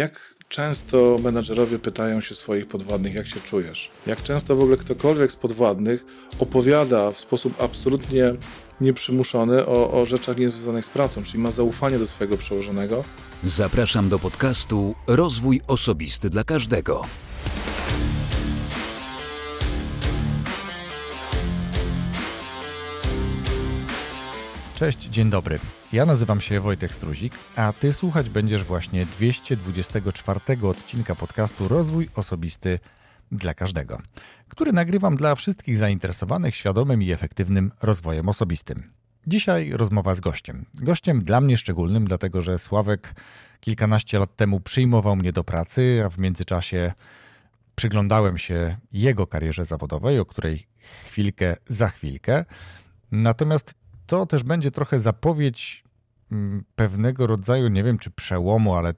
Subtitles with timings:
[0.00, 3.90] Jak często menadżerowie pytają się swoich podwładnych, jak się czujesz?
[4.06, 6.04] Jak często w ogóle ktokolwiek z podwładnych
[6.38, 8.34] opowiada w sposób absolutnie
[8.80, 13.04] nieprzymuszony o, o rzeczach niezwiązanych z pracą, czyli ma zaufanie do swojego przełożonego?
[13.44, 17.02] Zapraszam do podcastu Rozwój Osobisty dla Każdego.
[24.74, 25.58] Cześć, dzień dobry.
[25.92, 32.78] Ja nazywam się Wojtek Struzik, a ty słuchać będziesz właśnie 224 odcinka podcastu Rozwój Osobisty
[33.32, 33.98] dla Każdego,
[34.48, 38.92] który nagrywam dla wszystkich zainteresowanych świadomym i efektywnym rozwojem osobistym.
[39.26, 40.64] Dzisiaj rozmowa z gościem.
[40.74, 43.14] Gościem dla mnie szczególnym, dlatego że Sławek
[43.60, 46.92] kilkanaście lat temu przyjmował mnie do pracy, a w międzyczasie
[47.74, 50.66] przyglądałem się jego karierze zawodowej, o której
[51.06, 52.44] chwilkę za chwilkę.
[53.12, 53.74] Natomiast
[54.10, 55.84] to też będzie trochę zapowiedź
[56.32, 58.94] mm, pewnego rodzaju, nie wiem czy przełomu, ale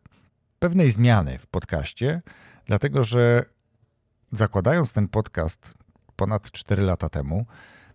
[0.59, 2.23] pewnej zmiany w podcaście,
[2.67, 3.45] dlatego że
[4.33, 5.75] zakładając ten podcast
[6.17, 7.47] ponad 4 lata temu,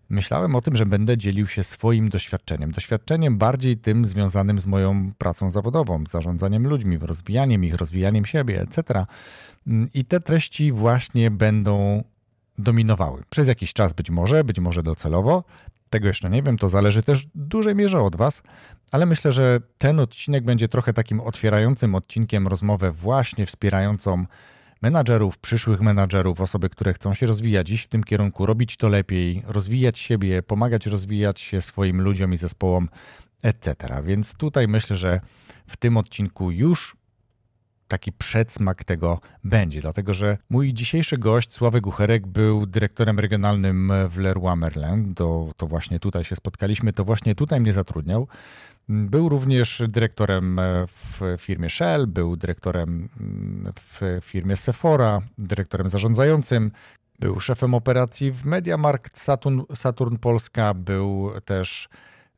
[0.08, 2.70] myślałem o tym, że będę dzielił się swoim doświadczeniem.
[2.70, 9.06] Doświadczeniem bardziej tym związanym z moją pracą zawodową, zarządzaniem ludźmi, rozwijaniem ich, rozwijaniem siebie, etc.
[9.94, 12.04] I te treści właśnie będą
[12.58, 13.22] dominowały.
[13.30, 15.44] Przez jakiś czas być może, być może docelowo,
[15.90, 18.42] tego jeszcze nie wiem, to zależy też w dużej mierze od Was,
[18.92, 24.24] ale myślę, że ten odcinek będzie trochę takim otwierającym odcinkiem rozmowę właśnie wspierającą
[24.82, 29.42] menadżerów, przyszłych menadżerów, osoby, które chcą się rozwijać dziś w tym kierunku, robić to lepiej,
[29.46, 32.88] rozwijać siebie, pomagać rozwijać się swoim ludziom i zespołom,
[33.42, 33.74] etc.
[34.04, 35.20] Więc tutaj myślę, że
[35.66, 36.96] w tym odcinku już
[37.88, 44.18] taki przedsmak tego będzie, dlatego że mój dzisiejszy gość, Sławek Gucherek, był dyrektorem regionalnym w
[44.18, 45.14] Leroy Merlin.
[45.14, 48.28] To, to właśnie tutaj się spotkaliśmy, to właśnie tutaj mnie zatrudniał.
[48.88, 53.08] Był również dyrektorem w firmie Shell, był dyrektorem
[53.80, 56.70] w firmie Sephora, dyrektorem zarządzającym,
[57.18, 61.88] był szefem operacji w MediaMarkt Saturn, Saturn Polska, był też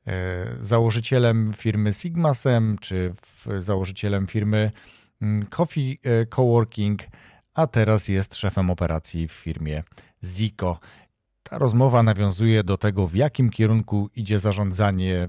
[0.07, 3.13] e, założycielem firmy Sigmasem, czy
[3.61, 5.00] założycielem firmy Mm,
[5.51, 7.03] Coffee e, Coworking,
[7.55, 9.83] a teraz jest szefem operacji w firmie
[10.25, 10.79] Zico.
[11.43, 15.29] Ta rozmowa nawiązuje do tego, w jakim kierunku idzie zarządzanie,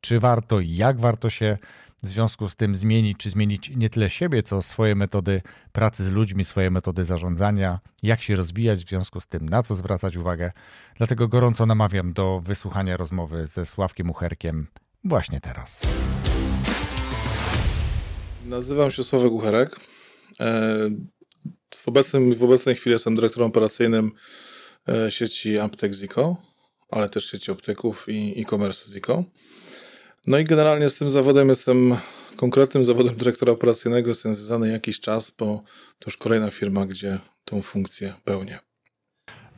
[0.00, 1.58] czy warto jak warto się
[2.02, 5.42] w związku z tym zmienić, czy zmienić nie tyle siebie, co swoje metody
[5.72, 9.74] pracy z ludźmi, swoje metody zarządzania, jak się rozwijać w związku z tym, na co
[9.74, 10.52] zwracać uwagę.
[10.96, 14.66] Dlatego gorąco namawiam do wysłuchania rozmowy ze Sławkiem Ucherkiem
[15.04, 15.80] właśnie teraz.
[18.44, 19.76] Nazywam się Sławek Ucherek.
[20.40, 20.90] E,
[21.74, 21.84] w,
[22.36, 24.12] w obecnej chwili jestem dyrektorem operacyjnym
[24.88, 26.36] e, sieci aptek Zico,
[26.90, 29.24] ale też sieci optyków i e-commerce Zico.
[30.26, 31.96] No i generalnie z tym zawodem jestem
[32.36, 35.62] konkretnym zawodem dyrektora operacyjnego jestem związany jakiś czas, bo
[35.98, 38.58] to już kolejna firma, gdzie tą funkcję pełnię.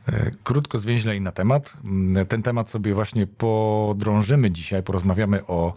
[0.07, 1.73] E, krótko, zwięźle i na temat.
[1.85, 4.83] Mm, ten temat sobie właśnie podrążymy dzisiaj.
[4.83, 5.73] Porozmawiamy o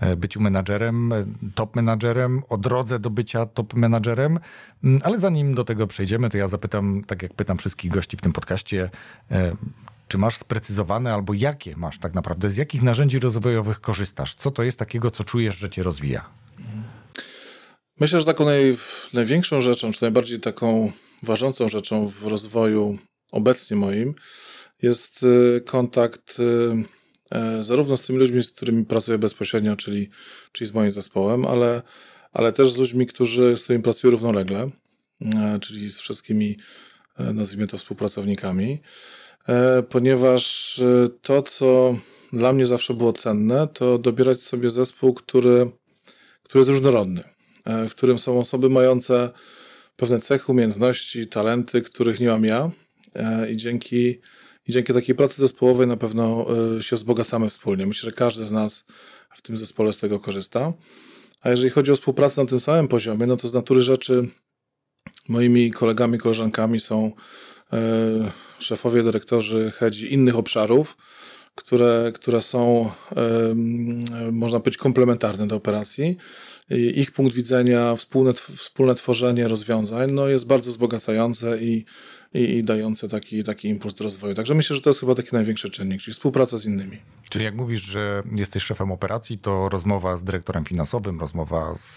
[0.00, 1.24] e, byciu menadżerem, e,
[1.54, 4.38] top menadżerem, o drodze do bycia top menadżerem.
[4.84, 8.20] Mm, ale zanim do tego przejdziemy, to ja zapytam, tak jak pytam wszystkich gości w
[8.20, 8.90] tym podcaście,
[10.08, 14.34] czy masz sprecyzowane albo jakie masz tak naprawdę, z jakich narzędzi rozwojowych korzystasz?
[14.34, 16.24] Co to jest takiego, co czujesz, że cię rozwija?
[18.00, 18.76] Myślę, że taką naj,
[19.12, 22.98] największą rzeczą, czy najbardziej taką ważącą rzeczą w rozwoju
[23.34, 24.14] obecnie moim,
[24.82, 26.84] jest y, kontakt y,
[27.30, 30.10] e, zarówno z tymi ludźmi, z którymi pracuję bezpośrednio, czyli,
[30.52, 31.82] czyli z moim zespołem, ale,
[32.32, 34.70] ale też z ludźmi, którzy, z którymi pracuję równolegle,
[35.20, 36.58] e, czyli z wszystkimi,
[37.18, 38.82] e, nazwijmy to, współpracownikami,
[39.88, 40.80] ponieważ
[41.22, 41.98] to, co
[42.32, 45.70] dla mnie zawsze było cenne, to dobierać sobie zespół, który,
[46.42, 47.22] który jest różnorodny,
[47.66, 49.30] w którym są osoby mające
[49.96, 52.70] pewne cechy, umiejętności, talenty, których nie mam ja,
[53.52, 54.20] i dzięki,
[54.68, 56.46] i dzięki takiej pracy zespołowej na pewno
[56.78, 57.86] e, się wzbogacamy wspólnie.
[57.86, 58.84] Myślę, że każdy z nas
[59.34, 60.72] w tym zespole z tego korzysta.
[61.40, 64.28] A jeżeli chodzi o współpracę na tym samym poziomie, no to z natury rzeczy
[65.28, 67.12] moimi kolegami, koleżankami są
[67.72, 67.80] e,
[68.58, 70.96] szefowie, dyrektorzy hedzi innych obszarów,
[71.54, 72.90] które, które są,
[74.32, 76.16] można powiedzieć, komplementarne do operacji.
[76.70, 81.84] Ich punkt widzenia, wspólne, wspólne tworzenie rozwiązań no jest bardzo wzbogacające i
[82.34, 84.34] i, i dające taki, taki impuls do rozwoju.
[84.34, 86.98] Także myślę, że to jest chyba taki największy czynnik, czyli współpraca z innymi.
[87.30, 91.96] Czyli jak mówisz, że jesteś szefem operacji, to rozmowa z dyrektorem finansowym, rozmowa z,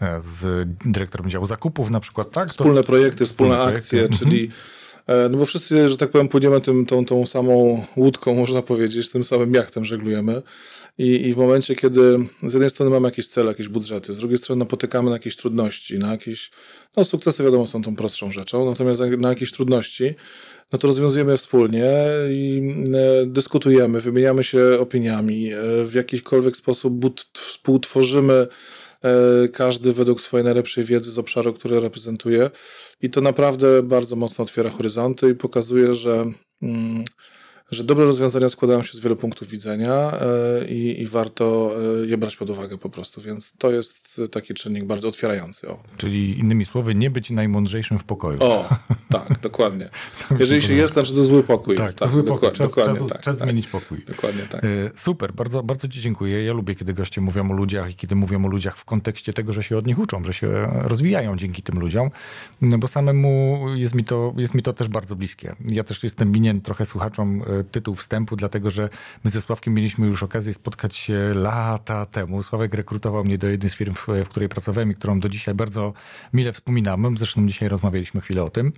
[0.00, 0.22] tak.
[0.22, 2.48] z dyrektorem działu zakupów na przykład, tak?
[2.48, 4.24] Wspólne projekty, wspólne, wspólne akcje, projekty.
[4.24, 4.50] czyli E,
[5.30, 9.24] no bo wszyscy, że tak powiem, płyniemy tym, tą, tą samą łódką, można powiedzieć, tym
[9.24, 10.42] samym jachtem żeglujemy.
[10.98, 14.38] I, I w momencie, kiedy z jednej strony mamy jakieś cele, jakieś budżety, z drugiej
[14.38, 16.50] strony napotykamy na jakieś trudności, na jakieś,
[16.96, 20.14] no sukcesy wiadomo są tą prostszą rzeczą, natomiast na jakieś trudności,
[20.72, 21.92] no to rozwiązujemy wspólnie
[22.30, 28.48] i e, dyskutujemy, wymieniamy się opiniami, e, w jakikolwiek sposób współtworzymy e,
[29.52, 32.50] każdy według swojej najlepszej wiedzy z obszaru, który reprezentuje.
[33.00, 36.24] I to naprawdę bardzo mocno otwiera horyzonty i pokazuje, że.
[37.70, 42.18] Że dobre rozwiązania składają się z wielu punktów widzenia e, i, i, warto e, je
[42.18, 45.68] brać pod uwagę po prostu, więc to jest taki czynnik bardzo otwierający.
[45.68, 45.78] O.
[45.96, 48.38] Czyli innymi słowy, nie być najmądrzejszym w pokoju.
[48.40, 48.68] O,
[49.10, 49.88] tak, dokładnie.
[50.38, 51.98] Jeżeli się jest, znaczy to zły pokój tak, jest.
[51.98, 52.52] Tak, to zły pokój.
[52.52, 53.46] Czas, dokładnie, czas, tak, czas tak.
[53.46, 54.04] zmienić pokój.
[54.06, 54.64] Dokładnie tak.
[54.64, 56.44] E, super, bardzo, bardzo Ci dziękuję.
[56.44, 59.52] Ja lubię, kiedy goście mówią o ludziach i kiedy mówią o ludziach w kontekście tego,
[59.52, 62.10] że się od nich uczą, że się rozwijają dzięki tym ludziom,
[62.60, 65.56] no bo samemu jest mi to, jest mi to też bardzo bliskie.
[65.70, 68.88] Ja też jestem winien trochę słuchaczom tytuł wstępu, dlatego że
[69.24, 72.42] my ze Sławkiem mieliśmy już okazję spotkać się lata temu.
[72.42, 75.92] Sławek rekrutował mnie do jednej z firm, w, której pracowałem i którą do dzisiaj bardzo
[76.32, 77.08] mile wspominamy.
[77.16, 78.72] Zresztą dzisiaj rozmawialiśmy chwilę o tym.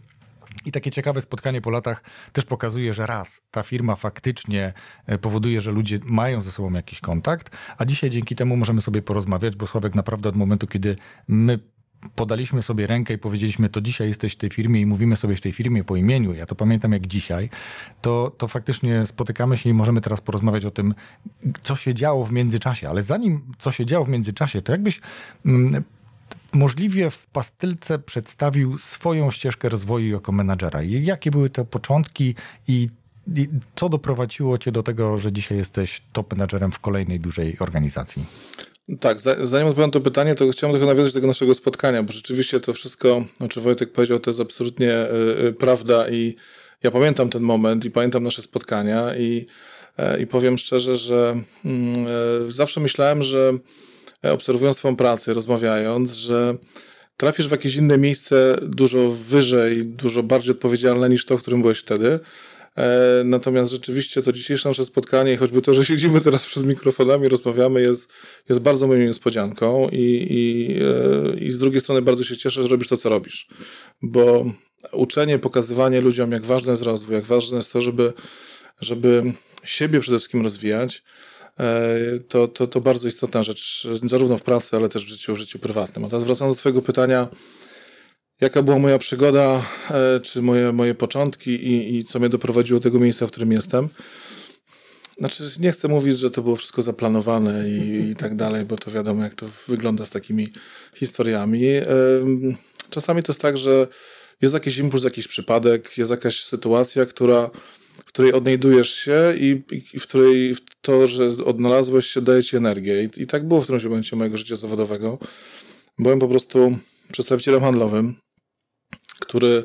[0.64, 4.72] I takie ciekawe spotkanie po latach też pokazuje, że raz, ta firma faktycznie
[5.06, 9.02] e, powoduje, że ludzie mają ze sobą jakiś kontakt, a dzisiaj dzięki temu możemy sobie
[9.02, 10.96] porozmawiać, bo Sławek naprawdę od momentu, kiedy
[11.28, 11.58] my
[12.16, 15.40] podaliśmy sobie rękę i powiedzieliśmy, to dzisiaj jesteś w tej firmie i mówimy sobie w
[15.40, 17.50] tej firmie po imieniu, ja to pamiętam jak dzisiaj,
[18.02, 20.94] to, to faktycznie spotykamy się i możemy teraz porozmawiać o tym,
[21.62, 22.88] co się działo w międzyczasie.
[22.88, 25.00] Ale zanim co się działo w międzyczasie, to jakbyś
[25.46, 25.84] mm,
[26.52, 30.82] możliwie w pastylce przedstawił swoją ścieżkę rozwoju jako menadżera.
[30.82, 32.34] Jakie były te początki
[32.68, 32.88] i
[33.36, 38.24] i co doprowadziło cię do tego, że dzisiaj jesteś top menadżerem w kolejnej dużej organizacji?
[39.00, 42.60] Tak, zanim odpowiem to pytanie, to chciałem tylko nawiązać do tego naszego spotkania, bo rzeczywiście
[42.60, 44.92] to wszystko, o czym Wojtek powiedział, to jest absolutnie
[45.48, 46.36] y, prawda i
[46.82, 49.46] ja pamiętam ten moment i pamiętam nasze spotkania i,
[50.16, 51.42] y, i powiem szczerze, że
[52.48, 53.52] y, zawsze myślałem, że
[54.22, 56.56] obserwując Twoją pracę, rozmawiając, że
[57.16, 61.78] trafisz w jakieś inne miejsce dużo wyżej, dużo bardziej odpowiedzialne niż to, w którym byłeś
[61.78, 62.20] wtedy.
[62.76, 67.82] E, natomiast rzeczywiście to dzisiejsze nasze spotkanie, choćby to, że siedzimy teraz przed mikrofonami, rozmawiamy,
[67.82, 68.12] jest,
[68.48, 72.68] jest bardzo moją niespodzianką i, i, e, i z drugiej strony bardzo się cieszę, że
[72.68, 73.48] robisz to, co robisz.
[74.02, 74.44] Bo
[74.92, 78.12] uczenie, pokazywanie ludziom, jak ważny jest rozwój, jak ważne jest to, żeby,
[78.80, 79.32] żeby
[79.64, 81.02] siebie przede wszystkim rozwijać,
[81.58, 81.88] e,
[82.28, 85.58] to, to, to bardzo istotna rzecz, zarówno w pracy, ale też w życiu, w życiu
[85.58, 86.04] prywatnym.
[86.04, 87.28] A teraz wracając do Twojego pytania,
[88.40, 92.84] jaka była moja przygoda, e, czy moje, moje początki i, i co mnie doprowadziło do
[92.84, 93.88] tego miejsca, w którym jestem.
[95.18, 98.90] Znaczy, nie chcę mówić, że to było wszystko zaplanowane i, i tak dalej, bo to
[98.90, 100.48] wiadomo, jak to wygląda z takimi
[100.94, 101.62] historiami.
[102.90, 103.86] Czasami to jest tak, że
[104.42, 107.50] jest jakiś impuls, jakiś przypadek, jest jakaś sytuacja, która,
[107.98, 109.62] w której odnajdujesz się i,
[109.92, 113.04] i w której to, że odnalazłeś się, daje ci energię.
[113.04, 115.18] I, I tak było w którymś momencie mojego życia zawodowego.
[115.98, 116.78] Byłem po prostu
[117.12, 118.14] przedstawicielem handlowym
[119.20, 119.64] który,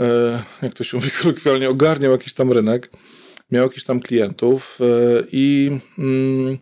[0.00, 2.90] e, jak to się mówi kolokwialnie, ogarniał jakiś tam rynek,
[3.50, 4.84] miał jakiś tam klientów e,
[5.32, 6.58] i mm,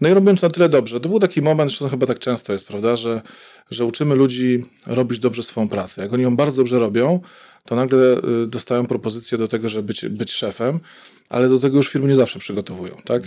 [0.00, 1.00] no i robiłem to na tyle dobrze.
[1.00, 3.22] To był taki moment, że to chyba tak często jest, prawda, że,
[3.70, 6.02] że uczymy ludzi robić dobrze swoją pracę.
[6.02, 7.20] Jak oni ją bardzo dobrze robią,
[7.64, 10.80] to nagle e, dostają propozycję do tego, żeby być, być szefem,
[11.28, 13.22] ale do tego już firmy nie zawsze przygotowują, tak?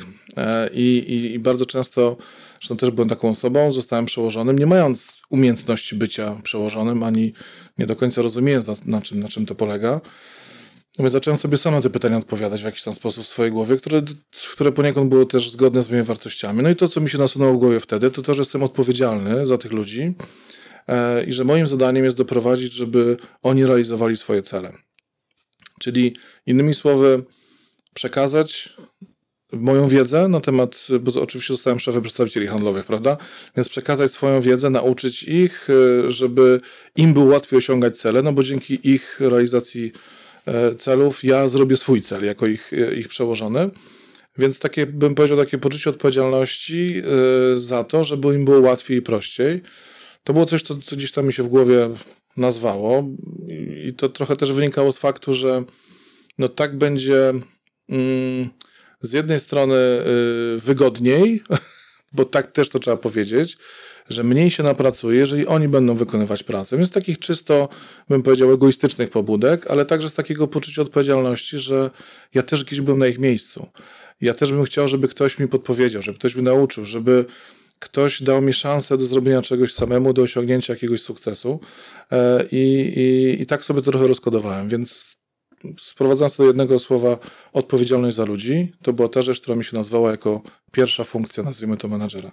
[0.74, 2.18] I, i, i bardzo często
[2.59, 7.33] Zresztą też byłem taką osobą, zostałem przełożonym, nie mając umiejętności bycia przełożonym, ani
[7.77, 10.01] nie do końca rozumiejąc, na, czym, na czym to polega.
[10.97, 13.51] No więc zacząłem sobie sam na te pytania odpowiadać w jakiś tam sposób w swojej
[13.51, 14.01] głowie, które,
[14.54, 16.63] które poniekąd były też zgodne z moimi wartościami.
[16.63, 19.45] No i to, co mi się nasunęło w głowie wtedy, to to, że jestem odpowiedzialny
[19.45, 20.16] za tych ludzi
[20.87, 24.73] e, i że moim zadaniem jest doprowadzić, żeby oni realizowali swoje cele.
[25.80, 27.23] Czyli innymi słowy,
[27.94, 28.75] przekazać
[29.51, 33.18] moją wiedzę na temat, bo oczywiście zostałem szefem przedstawicieli handlowych, prawda?
[33.56, 36.59] Więc przekazać swoją wiedzę, nauczyć ich, e, żeby
[36.95, 39.91] im było łatwiej osiągać cele, no bo dzięki ich realizacji
[40.45, 43.69] e, celów ja zrobię swój cel jako ich, e, ich przełożony.
[44.37, 47.03] Więc takie, bym powiedział, takie poczucie odpowiedzialności
[47.56, 49.61] za to, żeby im było łatwiej i prościej.
[50.23, 51.89] To było coś, co, co gdzieś tam mi się w głowie
[52.37, 53.09] nazwało
[53.85, 55.63] i to trochę też wynikało z faktu, że
[56.37, 57.33] no tak będzie...
[57.89, 58.49] Mm,
[59.01, 61.44] z jednej strony y, wygodniej,
[62.13, 63.57] bo tak też to trzeba powiedzieć,
[64.09, 66.77] że mniej się napracuje, jeżeli oni będą wykonywać pracę.
[66.77, 67.69] Więc takich czysto,
[68.09, 71.91] bym powiedział, egoistycznych pobudek, ale także z takiego poczucia odpowiedzialności, że
[72.33, 73.68] ja też gdzieś byłem na ich miejscu.
[74.21, 77.25] Ja też bym chciał, żeby ktoś mi podpowiedział, żeby ktoś mnie nauczył, żeby
[77.79, 81.59] ktoś dał mi szansę do zrobienia czegoś samemu, do osiągnięcia jakiegoś sukcesu.
[82.11, 84.69] E, I, i, i tak sobie to trochę rozkodowałem.
[84.69, 85.19] Więc
[85.80, 87.18] sprowadzając do jednego słowa
[87.54, 91.78] odpowiedzialność za ludzi, to była ta rzecz, która mi się nazwała jako pierwsza funkcja, nazwijmy
[91.78, 92.31] to menadżera.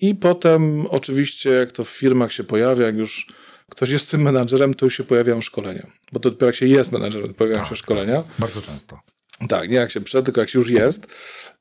[0.00, 3.26] I potem oczywiście, jak to w firmach się pojawia, jak już
[3.70, 5.86] ktoś jest tym menadżerem, to już się pojawiają szkolenia.
[6.12, 8.16] Bo to dopiero jak się jest menadżerem, pojawiają tak, się szkolenia.
[8.16, 9.00] Tak, bardzo często.
[9.48, 11.06] Tak, nie jak się przed, tylko jak się już jest.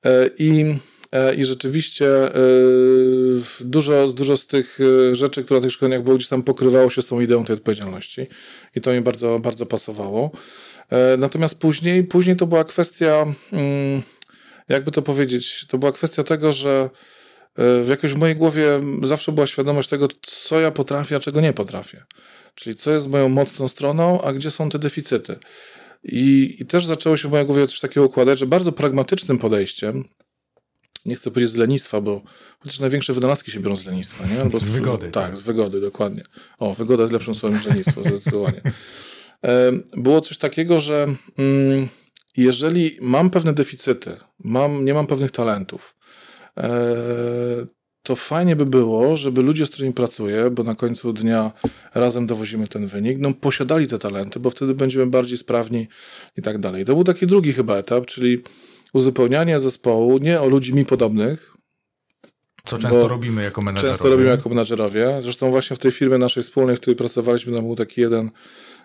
[0.05, 0.77] E, I,
[1.37, 2.33] i rzeczywiście e,
[3.59, 4.79] dużo, dużo z tych
[5.11, 8.27] rzeczy, które na tych szkoleniach było, gdzieś tam pokrywało się z tą ideą tej odpowiedzialności.
[8.75, 10.31] I to mi bardzo, bardzo pasowało.
[11.17, 14.01] Natomiast później, później to była kwestia, mm,
[14.69, 16.89] jakby to powiedzieć, to była kwestia tego, że
[17.55, 21.53] w jakoś w mojej głowie zawsze była świadomość tego, co ja potrafię, a czego nie
[21.53, 22.03] potrafię.
[22.55, 25.35] Czyli co jest moją mocną stroną, a gdzie są te deficyty.
[26.03, 30.03] I, I, też zaczęło się w mojej głowie coś takiego układać, że bardzo pragmatycznym podejściem,
[31.05, 32.21] nie chcę powiedzieć z lenistwa, bo
[32.59, 34.41] chociaż największe wynalazki się biorą z lenistwa, nie?
[34.41, 35.11] Albo z, z wygody.
[35.11, 36.23] Tak, tak, z wygody, dokładnie.
[36.59, 38.61] O, wygoda jest lepszym słowem niż lenistwo, zdecydowanie.
[39.97, 41.07] Było coś takiego, że
[41.37, 41.87] mm,
[42.37, 45.95] jeżeli mam pewne deficyty, mam, nie mam pewnych talentów,
[46.57, 47.65] e,
[48.03, 51.51] to fajnie by było, żeby ludzie, z którymi pracuję, bo na końcu dnia
[51.93, 55.87] razem dowozimy ten wynik, no posiadali te talenty, bo wtedy będziemy bardziej sprawni
[56.37, 56.85] i tak dalej.
[56.85, 58.43] To był taki drugi chyba etap, czyli
[58.93, 61.53] uzupełnianie zespołu nie o ludzi mi podobnych,
[62.65, 63.93] co często robimy jako menedżerowie.
[63.93, 65.19] Często robimy jako menedżerowie.
[65.23, 68.29] Zresztą właśnie w tej firmie naszej wspólnej, w której pracowaliśmy, tam był taki jeden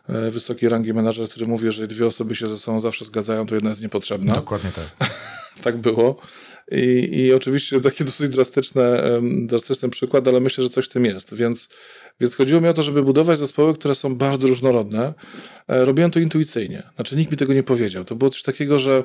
[0.09, 3.55] e, wysokiej rangi menedżer, który mówi, że dwie osoby się ze sobą zawsze zgadzają, to
[3.55, 4.35] jedna jest niepotrzebna.
[4.35, 5.11] Dokładnie tak.
[5.65, 6.21] tak było.
[6.73, 8.83] I, I oczywiście taki dosyć drastyczny,
[9.47, 11.35] drastyczny przykład, ale myślę, że coś w tym jest.
[11.35, 11.69] Więc,
[12.21, 15.15] więc chodziło mi o to, żeby budować zespoły, które są bardzo różnorodne.
[15.69, 16.83] E, robiłem to intuicyjnie.
[16.95, 18.05] Znaczy nikt mi tego nie powiedział.
[18.05, 19.05] To było coś takiego, że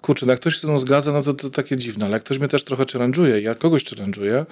[0.00, 2.24] kurczę, no jak ktoś się ze mną zgadza, no to, to takie dziwne, ale jak
[2.24, 4.46] ktoś mnie też trochę challenge'uje, ja kogoś challenge'uję,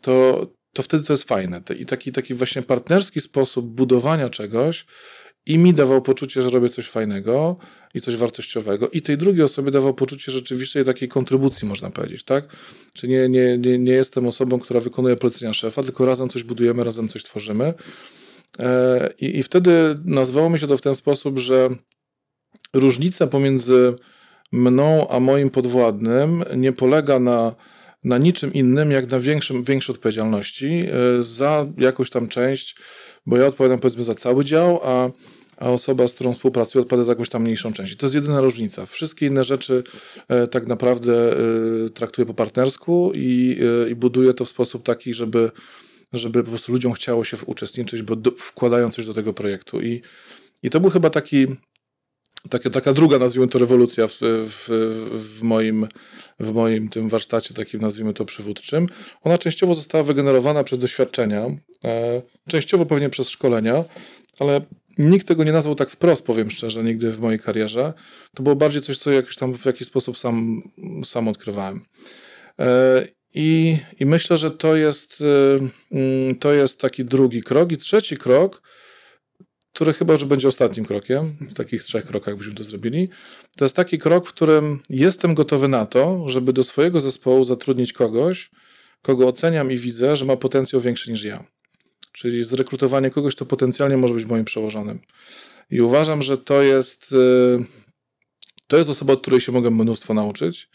[0.00, 1.60] to, to wtedy to jest fajne.
[1.78, 4.86] I taki, taki właśnie partnerski sposób budowania czegoś
[5.46, 7.56] i mi dawał poczucie, że robię coś fajnego
[7.94, 12.56] i coś wartościowego, i tej drugiej osobie dawał poczucie rzeczywiście takiej kontrybucji, można powiedzieć, tak?
[12.92, 16.84] Czy nie, nie, nie, nie jestem osobą, która wykonuje polecenia szefa, tylko razem coś budujemy,
[16.84, 17.74] razem coś tworzymy.
[18.58, 19.72] E, I, I wtedy
[20.04, 21.70] nazwało mi się to w ten sposób, że
[22.72, 23.94] różnica pomiędzy
[24.52, 27.54] mną a moim podwładnym nie polega na,
[28.04, 32.76] na niczym innym, jak na większym, większej odpowiedzialności e, za jakąś tam część
[33.26, 35.10] bo ja odpowiadam powiedzmy za cały dział, a,
[35.56, 37.92] a osoba, z którą współpracuję, odpowiada za jakąś tam mniejszą część.
[37.92, 38.86] I to jest jedyna różnica.
[38.86, 39.82] Wszystkie inne rzeczy
[40.28, 43.58] e, tak naprawdę e, traktuję po partnersku i,
[43.90, 45.50] i buduję to w sposób taki, żeby,
[46.12, 49.80] żeby po prostu ludziom chciało się uczestniczyć, bo do, wkładają coś do tego projektu.
[49.80, 50.02] I,
[50.62, 51.46] i to był chyba taki
[52.50, 54.66] taka, taka druga, nazwijmy to, rewolucja w, w,
[55.38, 55.88] w, moim,
[56.40, 58.86] w moim tym warsztacie, takim nazwijmy to przywódczym.
[59.22, 61.46] Ona częściowo została wygenerowana przez doświadczenia,
[61.84, 63.84] e, częściowo pewnie przez szkolenia,
[64.40, 64.60] ale
[64.98, 67.92] nikt tego nie nazwał tak wprost, powiem szczerze, nigdy w mojej karierze.
[68.34, 70.62] To było bardziej coś, co jakoś tam w jakiś sposób sam,
[71.04, 71.80] sam odkrywałem.
[72.58, 77.72] E, i, I myślę, że to jest, e, mm, to jest taki drugi krok.
[77.72, 78.62] I trzeci krok,
[79.72, 83.08] który chyba że będzie ostatnim krokiem, w takich trzech krokach byśmy to zrobili.
[83.56, 87.92] To jest taki krok, w którym jestem gotowy na to, żeby do swojego zespołu zatrudnić
[87.92, 88.50] kogoś,
[89.02, 91.44] kogo oceniam i widzę, że ma potencjał większy niż ja.
[92.12, 94.98] Czyli zrekrutowanie kogoś, kto potencjalnie może być moim przełożonym.
[95.70, 97.64] I uważam, że to jest, y,
[98.68, 100.68] to jest osoba, od której się mogę mnóstwo nauczyć.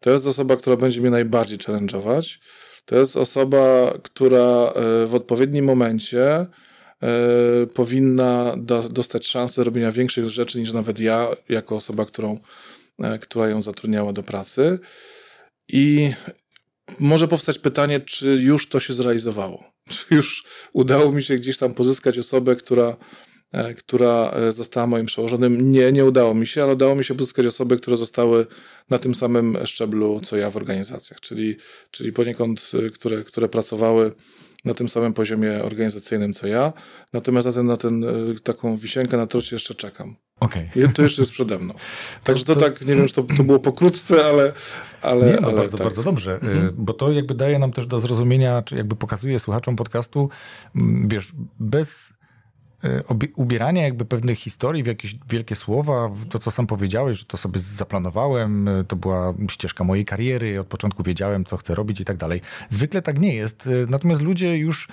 [0.00, 2.38] To jest osoba, która będzie mnie najbardziej challenge'ować.
[2.84, 4.72] To jest osoba, która
[5.04, 6.46] y, w odpowiednim momencie
[7.74, 12.38] powinna do, dostać szansę robienia większych rzeczy niż nawet ja, jako osoba, którą,
[12.98, 14.78] e, która ją zatrudniała do pracy.
[15.68, 16.12] I
[16.98, 19.64] może powstać pytanie, czy już to się zrealizowało?
[19.88, 22.96] Czy już udało mi się gdzieś tam pozyskać osobę, która,
[23.52, 25.72] e, która e, została moim przełożonym?
[25.72, 28.46] Nie, nie udało mi się, ale udało mi się pozyskać osoby, które zostały
[28.90, 31.56] na tym samym szczeblu, co ja w organizacjach, czyli,
[31.90, 34.12] czyli poniekąd, e, które, które pracowały
[34.64, 36.72] na tym samym poziomie organizacyjnym co ja,
[37.12, 38.08] natomiast na, ten, na ten, e,
[38.42, 40.16] taką wisienkę na torcie jeszcze czekam.
[40.40, 40.68] Okay.
[40.76, 41.74] I to jeszcze jest przede mną.
[42.24, 44.52] Także to, to, tak, nie wiem, czy to, to było pokrótce, ale.
[45.02, 45.86] ale, nie, no, ale bardzo, tak.
[45.86, 46.72] bardzo dobrze, e, mhm.
[46.76, 50.28] bo to jakby daje nam też do zrozumienia, czy jakby pokazuje słuchaczom podcastu,
[51.06, 52.12] wiesz, bez
[52.86, 53.02] E,
[53.36, 57.60] ubierania jakby pewnych historii w jakieś wielkie słowa, to co sam powiedziałeś, że to sobie
[57.60, 62.16] zaplanowałem, e, to była ścieżka mojej kariery, od początku wiedziałem, co chcę robić i tak
[62.16, 62.40] dalej.
[62.70, 64.88] Zwykle tak nie jest, e, natomiast ludzie już,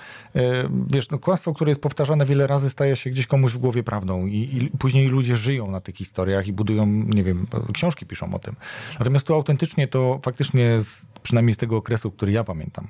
[0.92, 4.26] wiesz, no kłamstwo, które jest powtarzane wiele razy, staje się gdzieś komuś w głowie prawdą
[4.26, 8.38] i, i później ludzie żyją na tych historiach i budują, nie wiem, książki piszą o
[8.38, 8.56] tym.
[8.98, 10.78] Natomiast tu autentycznie to faktycznie,
[11.24, 12.88] przynajmniej z tego okresu, który ja pamiętam,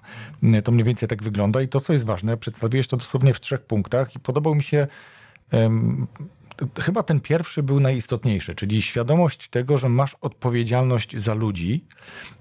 [0.65, 3.63] to mniej więcej tak wygląda i to, co jest ważne, przedstawiłeś to dosłownie w trzech
[3.63, 4.87] punktach i podobał mi się
[6.81, 11.85] chyba ten pierwszy był najistotniejszy, czyli świadomość tego, że masz odpowiedzialność za ludzi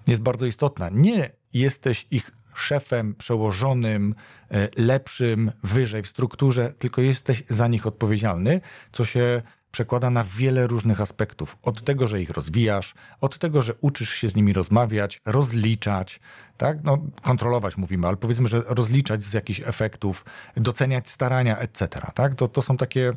[0.08, 0.90] jest bardzo istotna.
[0.90, 4.16] Nie jesteś ich szefem, przełożonym,
[4.52, 9.42] e, lepszym, wyżej w strukturze, tylko jesteś za nich odpowiedzialny, co się
[9.74, 11.58] przekłada na wiele różnych aspektów.
[11.64, 16.20] Od tego, że ich rozwijasz, od tego, że uczysz się z nimi rozmawiać, rozliczać,
[16.58, 16.84] tak?
[16.84, 20.26] No, kontrolować mówimy, ale powiedzmy, że rozliczać z jakichś efektów,
[20.58, 21.88] doceniać starania, etc.
[22.16, 22.36] Tak?
[22.36, 23.14] To, to są takie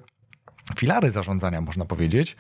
[0.79, 2.37] filary zarządzania, można powiedzieć.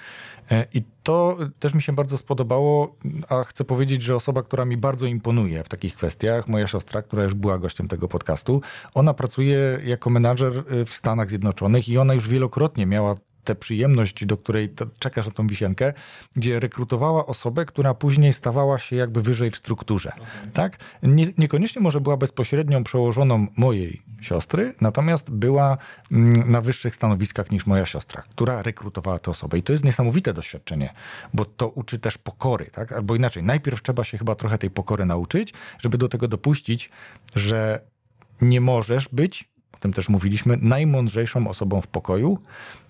[0.50, 2.96] E, I to też mi się bardzo spodobało,
[3.28, 7.22] a chcę powiedzieć, że osoba, która mi bardzo imponuje w takich kwestiach, moja siostra, która
[7.22, 8.60] już była gościem tego podcastu,
[8.94, 13.14] ona pracuje jako menadżer e, w Stanach Zjednoczonych i ona już wielokrotnie miała
[13.46, 15.92] tę przyjemność, do której czekasz na tą wisienkę,
[16.36, 20.12] gdzie rekrutowała osobę, która później stawała się jakby wyżej w strukturze.
[20.12, 20.50] Okay.
[20.52, 20.78] Tak?
[21.02, 25.78] Nie, niekoniecznie może była bezpośrednią przełożoną mojej siostry, natomiast była
[26.12, 29.58] mm, na wyższych stanowiskach niż moja siostra, która rekrutowała tę osobę.
[29.58, 30.94] I to jest niesamowite doświadczenie,
[31.34, 32.92] bo to uczy też pokory, tak?
[32.92, 36.90] Albo inaczej, najpierw trzeba się chyba trochę tej pokory nauczyć, żeby do tego dopuścić,
[37.34, 37.80] że
[38.40, 42.38] nie możesz być o tym też mówiliśmy, najmądrzejszą osobą w pokoju.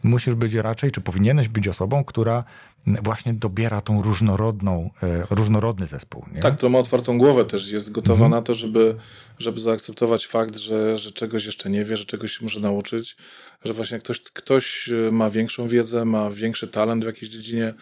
[0.03, 2.45] Musisz być raczej, czy powinieneś być osobą, która
[2.87, 6.25] właśnie dobiera tą różnorodną, e, różnorodny zespół.
[6.35, 6.41] Nie?
[6.41, 8.31] Tak, to ma otwartą głowę też, jest gotowa mhm.
[8.31, 8.97] na to, żeby,
[9.39, 13.17] żeby zaakceptować fakt, że, że czegoś jeszcze nie wie, że czegoś się może nauczyć,
[13.65, 17.75] że właśnie ktoś, ktoś ma większą wiedzę, ma większy talent w jakiejś dziedzinie.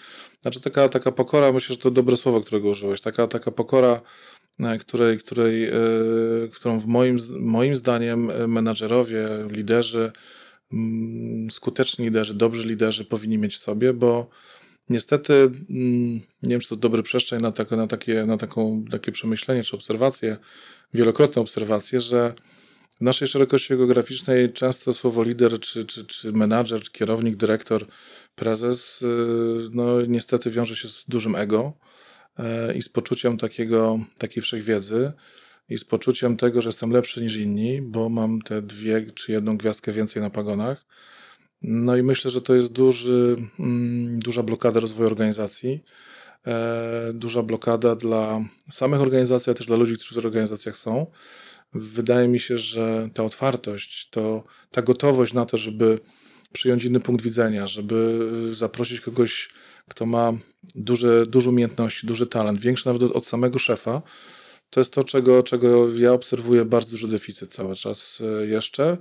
[0.42, 4.00] Znaczy taka, taka pokora, myślę, że to dobre słowo, którego użyłeś, taka, taka pokora E,
[4.80, 5.72] której, której, e,
[6.52, 10.12] którą w moim, moim zdaniem e, menadżerowie, liderzy,
[10.72, 14.28] mm, skuteczni liderzy, dobrzy liderzy powinni mieć w sobie, bo
[14.88, 19.12] niestety, mm, nie wiem, czy to dobry przestrzeń na, tak, na, takie, na taką, takie
[19.12, 20.36] przemyślenie czy obserwacje,
[20.94, 22.34] wielokrotne obserwacje, że
[22.96, 27.86] w naszej szerokości geograficznej często słowo lider, czy, czy, czy menadżer, czy kierownik, dyrektor,
[28.34, 29.04] prezes,
[29.72, 31.72] no niestety wiąże się z dużym ego.
[31.72, 32.13] E,
[32.74, 35.12] i z poczuciem takiego, takiej wszechwiedzy
[35.68, 39.56] i z poczuciem tego, że jestem lepszy niż inni, bo mam te dwie czy jedną
[39.56, 40.86] gwiazdkę więcej na pagonach.
[41.62, 45.84] No i myślę, że to jest duży, mm, duża blokada rozwoju organizacji,
[46.46, 51.06] e, duża blokada dla samych organizacji, ale też dla ludzi, którzy w organizacjach są.
[51.74, 55.98] Wydaje mi się, że ta otwartość, to ta gotowość na to, żeby
[56.54, 59.48] przyjąć inny punkt widzenia, żeby zaprosić kogoś
[59.88, 60.32] kto ma
[60.74, 64.02] duże, duże umiejętności, duży talent, większy nawet od samego szefa,
[64.70, 68.98] to jest to, czego, czego ja obserwuję bardzo duży deficyt cały czas e, jeszcze.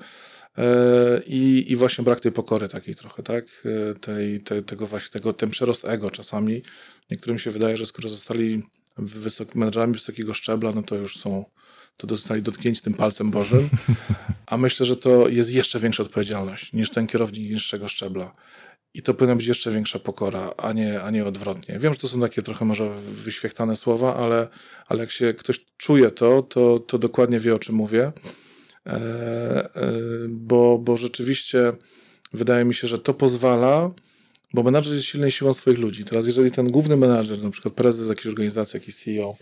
[0.57, 3.45] E, I, I właśnie brak tej pokory takiej trochę, tak?
[3.65, 6.63] E, tej, tego właśnie, tego, ten przerost ego czasami.
[7.11, 8.63] Niektórym się wydaje, że skoro zostali
[8.97, 11.45] wysoki, menedżerami wysokiego szczebla, no to już są,
[11.97, 13.69] to zostali dotknięci tym palcem Bożym.
[14.45, 18.35] A myślę, że to jest jeszcze większa odpowiedzialność niż ten kierownik niższego szczebla.
[18.93, 21.79] I to powinna być jeszcze większa pokora, a nie, a nie odwrotnie.
[21.79, 24.47] Wiem, że to są takie trochę może wyświechtane słowa, ale,
[24.87, 28.11] ale jak się ktoś czuje to, to, to dokładnie wie, o czym mówię.
[28.87, 29.91] E, e,
[30.29, 31.73] bo, bo rzeczywiście
[32.33, 33.91] wydaje mi się, że to pozwala,
[34.53, 36.03] bo menadżer jest silnej siłą swoich ludzi.
[36.03, 39.37] Teraz, jeżeli ten główny menadżer, na przykład prezes jakiejś organizacji, jakiś CEO,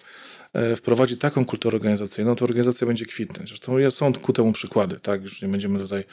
[0.78, 3.50] wprowadzi taką kulturę organizacyjną, to organizacja będzie kwitnąć.
[3.50, 5.24] Zresztą są ku temu przykłady, tak?
[5.24, 6.04] Już nie będziemy tutaj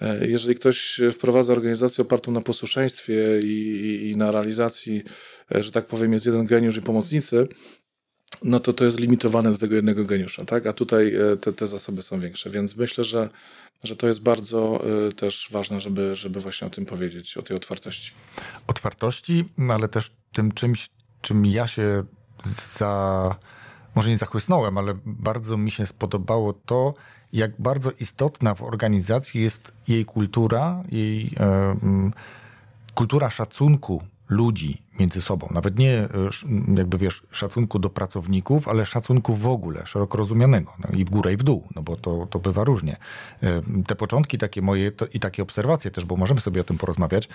[0.00, 5.02] E, jeżeli ktoś wprowadza organizację opartą na posłuszeństwie i, i, i na realizacji,
[5.54, 7.48] e, że tak powiem, jest jeden geniusz i pomocnicy,
[8.42, 10.66] no to to jest limitowane do tego jednego geniusza, tak?
[10.66, 13.28] A tutaj e, te, te zasoby są większe, więc myślę, że,
[13.84, 14.84] że to jest bardzo
[15.16, 18.12] też ważne, żeby, żeby właśnie o tym powiedzieć, o tej otwartości.
[18.66, 20.90] Otwartości, no ale też tym czymś,
[21.20, 22.04] czym ja się
[22.76, 23.36] za,
[23.94, 26.94] może nie zachłysnąłem, ale bardzo mi się spodobało to,
[27.32, 31.76] jak bardzo istotna w organizacji jest jej kultura, jej e,
[32.94, 35.48] kultura szacunku ludzi między sobą.
[35.50, 36.08] Nawet nie, e,
[36.76, 40.72] jakby wiesz, szacunku do pracowników, ale szacunku w ogóle, szeroko rozumianego.
[40.78, 42.96] No I w górę, i w dół, no bo to, to bywa różnie.
[43.42, 46.78] E, te początki takie moje to, i takie obserwacje też, bo możemy sobie o tym
[46.78, 47.28] porozmawiać,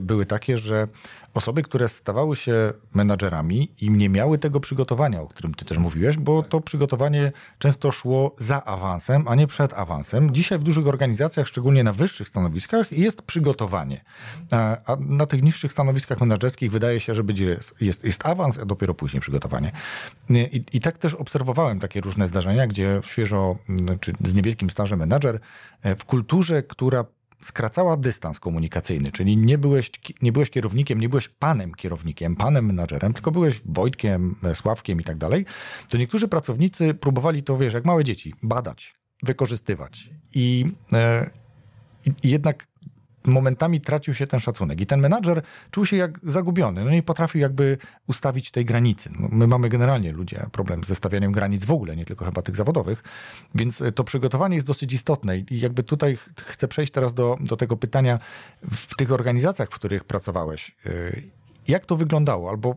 [0.00, 0.88] były takie, że
[1.34, 6.16] osoby, które stawały się menadżerami i nie miały tego przygotowania, o którym ty też mówiłeś,
[6.16, 10.34] bo to przygotowanie często szło za awansem, a nie przed awansem.
[10.34, 14.04] Dzisiaj w dużych organizacjach, szczególnie na wyższych stanowiskach, jest przygotowanie.
[14.52, 18.94] A na tych niższych stanowiskach menadżerskich wydaje się, że będzie, jest, jest awans, a dopiero
[18.94, 19.72] później przygotowanie.
[20.30, 23.56] I, I tak też obserwowałem takie różne zdarzenia, gdzie świeżo,
[24.00, 25.40] czy z niewielkim stażem menadżer
[25.82, 27.04] e, w kulturze, która
[27.42, 29.90] skracała dystans komunikacyjny, czyli nie byłeś,
[30.22, 35.04] nie byłeś kierownikiem, nie byłeś panem kierownikiem, panem menadżerem, tylko byłeś Wojtkiem, e, Sławkiem i
[35.04, 35.44] tak dalej,
[35.88, 40.10] to niektórzy pracownicy próbowali to, wiesz, jak małe dzieci, badać, wykorzystywać.
[40.34, 41.30] I, e,
[42.22, 42.66] i jednak
[43.24, 44.80] momentami tracił się ten szacunek.
[44.80, 46.84] I ten menadżer czuł się jak zagubiony.
[46.84, 49.10] No nie potrafił jakby ustawić tej granicy.
[49.18, 52.56] No my mamy generalnie ludzie problem ze stawianiem granic w ogóle, nie tylko chyba tych
[52.56, 53.02] zawodowych.
[53.54, 55.38] Więc to przygotowanie jest dosyć istotne.
[55.38, 58.18] I jakby tutaj chcę przejść teraz do, do tego pytania
[58.70, 60.76] w tych organizacjach, w których pracowałeś.
[60.86, 61.22] Y,
[61.68, 62.50] jak to wyglądało?
[62.50, 62.76] Albo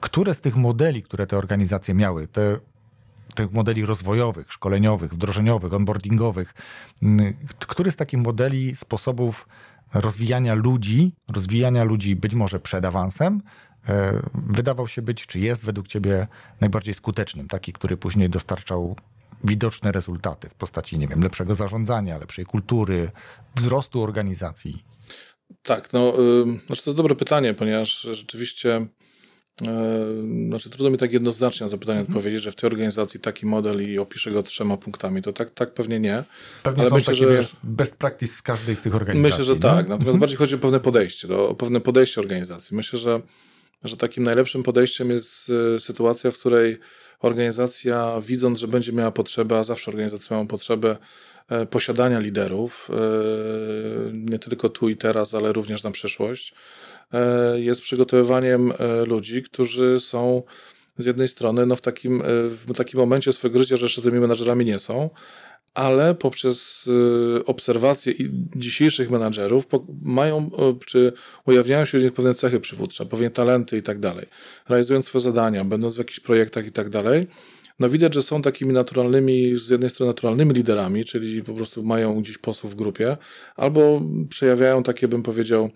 [0.00, 2.56] które z tych modeli, które te organizacje miały, te
[3.40, 6.54] tych modeli rozwojowych, szkoleniowych, wdrożeniowych, onboardingowych.
[7.58, 9.48] Który z takich modeli, sposobów
[9.94, 13.42] rozwijania ludzi, rozwijania ludzi być może przed awansem,
[13.88, 16.26] e, wydawał się być, czy jest według Ciebie
[16.60, 18.96] najbardziej skutecznym, taki, który później dostarczał
[19.44, 23.10] widoczne rezultaty w postaci, nie wiem, lepszego zarządzania, lepszej kultury,
[23.56, 24.84] wzrostu organizacji?
[25.62, 26.12] Tak, no,
[26.66, 28.86] znaczy to jest dobre pytanie, ponieważ rzeczywiście
[30.48, 32.16] znaczy, trudno mi tak jednoznacznie na to pytanie mhm.
[32.16, 35.22] odpowiedzieć, że w tej organizacji taki model i opiszę go trzema punktami.
[35.22, 36.24] To tak, tak pewnie nie.
[36.62, 39.38] Pewnie ale są myślę, takie, że wiesz, best practice z każdej z tych organizacji.
[39.38, 39.76] Myślę, że tak.
[39.76, 40.20] Natomiast mhm.
[40.20, 42.76] bardziej chodzi o pewne podejście, do, o pewne podejście organizacji.
[42.76, 43.20] Myślę, że,
[43.84, 46.78] że takim najlepszym podejściem jest e, sytuacja, w której
[47.20, 50.96] organizacja, widząc, że będzie miała potrzebę, a zawsze organizacje mają potrzebę
[51.48, 52.90] e, posiadania liderów,
[54.12, 56.54] nie tylko tu i teraz, ale również na przyszłość,
[56.99, 56.99] E,
[57.56, 60.42] jest przygotowywaniem e, ludzi, którzy są
[60.98, 64.20] z jednej strony no w, takim, e, w takim momencie swojego życia, że jeszcze tymi
[64.20, 65.10] menadżerami nie są,
[65.74, 66.88] ale poprzez
[67.46, 68.14] obserwacje
[68.56, 69.64] dzisiejszych menadżerów
[70.02, 70.50] mają,
[70.86, 71.12] czy
[71.46, 74.26] ujawniają się w nich pewne cechy przywódcze, pewne talenty i tak dalej.
[74.68, 77.26] Realizując swoje zadania, będąc w jakichś projektach i tak dalej,
[77.80, 82.20] no widać, że są takimi naturalnymi, z jednej strony naturalnymi liderami, czyli po prostu mają
[82.20, 83.16] gdzieś posłów w grupie,
[83.56, 85.70] albo przejawiają takie, bym powiedział,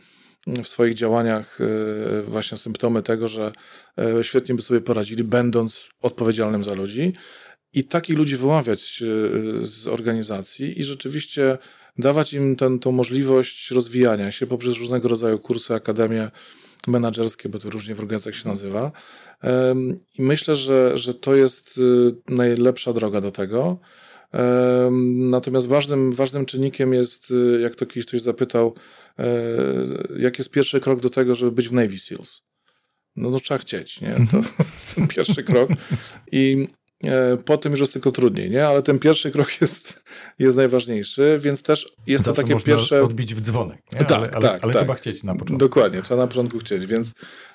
[0.46, 3.52] w swoich działaniach e, właśnie symptomy tego, że
[3.98, 7.12] e, świetnie by sobie poradzili, będąc odpowiedzialnym za ludzi.
[7.72, 9.06] I takich ludzi wyławiać e,
[9.66, 11.58] z organizacji i rzeczywiście
[11.98, 16.30] dawać im tę możliwość rozwijania się poprzez różnego rodzaju kursy, akademie
[16.86, 18.92] menedżerskie, bo to różnie w organizacjach się nazywa.
[20.14, 21.80] I myślę, że, że to jest
[22.28, 23.78] najlepsza droga do tego.
[25.14, 28.74] Natomiast ważnym, ważnym czynnikiem jest, jak to kiedyś ktoś zapytał,
[29.18, 29.34] E,
[30.18, 32.42] jaki jest pierwszy krok do tego, żeby być w Navy SEALs?
[33.16, 34.16] No, no trzeba chcieć, nie?
[34.30, 34.36] To
[34.74, 35.70] jest ten pierwszy krok.
[36.32, 36.68] I
[37.04, 38.66] e, potem już jest tylko trudniej, nie?
[38.66, 40.02] Ale ten pierwszy krok jest,
[40.38, 43.02] jest najważniejszy, więc też jest Zawsze to takie pierwsze...
[43.02, 43.98] odbić w dzwonek, nie?
[43.98, 44.82] Tak, ale, ale, tak, ale tak.
[44.82, 45.56] trzeba chcieć na początku.
[45.56, 47.14] Dokładnie, trzeba na początku chcieć, więc,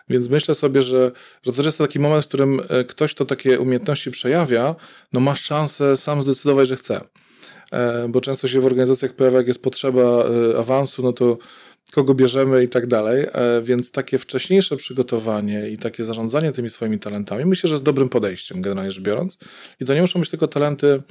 [0.09, 1.11] więc myślę sobie, że,
[1.43, 4.75] że to jest taki moment, w którym e, ktoś, kto takie umiejętności przejawia,
[5.13, 7.01] no ma szansę sam zdecydować, że chce.
[7.71, 10.25] E, bo często się w organizacjach pojawia, jak jest potrzeba
[10.59, 11.37] awansu, no to
[11.91, 16.99] kogo bierzemy i tak dalej, e, więc takie wcześniejsze przygotowanie i takie zarządzanie tymi swoimi
[16.99, 19.37] talentami myślę, że jest dobrym podejściem generalnie rzecz biorąc
[19.79, 21.01] i to nie muszą być tylko talenty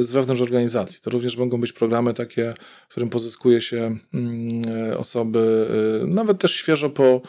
[0.00, 1.00] z wewnątrz organizacji.
[1.02, 2.54] To również mogą być programy takie,
[2.88, 5.66] w którym pozyskuje się mm, osoby,
[6.06, 7.22] nawet też świeżo po,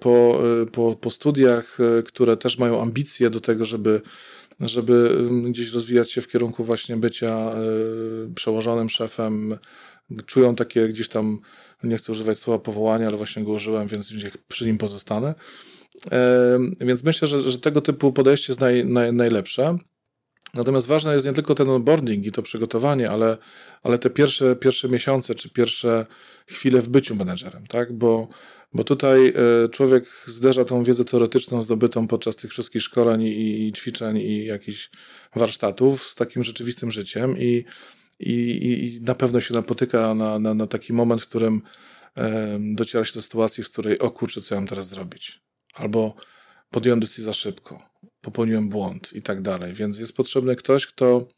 [0.00, 4.00] po, po, po studiach, które też mają ambicje do tego, żeby
[4.60, 7.50] żeby mm, gdzieś rozwijać się w kierunku właśnie bycia
[8.34, 9.58] przełożonym szefem.
[10.26, 11.40] Czują takie gdzieś tam,
[11.82, 14.12] nie chcę używać słowa powołania, ale właśnie go użyłem, więc
[14.48, 15.34] przy nim pozostanę.
[16.80, 19.78] Więc myślę, że, że tego typu podejście jest naj, naj, najlepsze.
[20.54, 23.38] Natomiast ważne jest nie tylko ten onboarding i to przygotowanie, ale,
[23.82, 26.06] ale te pierwsze, pierwsze miesiące czy pierwsze
[26.46, 27.92] chwile w byciu menedżerem, tak?
[27.92, 28.28] Bo
[28.72, 34.16] bo tutaj e, człowiek zderza tą wiedzę teoretyczną zdobytą podczas tych wszystkich szkoleń i ćwiczeń
[34.16, 34.90] i jakichś
[35.36, 37.64] warsztatów z takim rzeczywistym życiem i,
[38.20, 41.62] i, i na pewno się napotyka na, na, na taki moment, w którym
[42.74, 45.40] dociera się do sytuacji, w której o kurczę, co ja mam teraz zrobić?
[45.74, 46.14] Albo
[46.70, 47.82] podjąłem decyzję za szybko,
[48.20, 49.74] popełniłem błąd i tak dalej.
[49.74, 51.28] Więc jest potrzebny ktoś, kto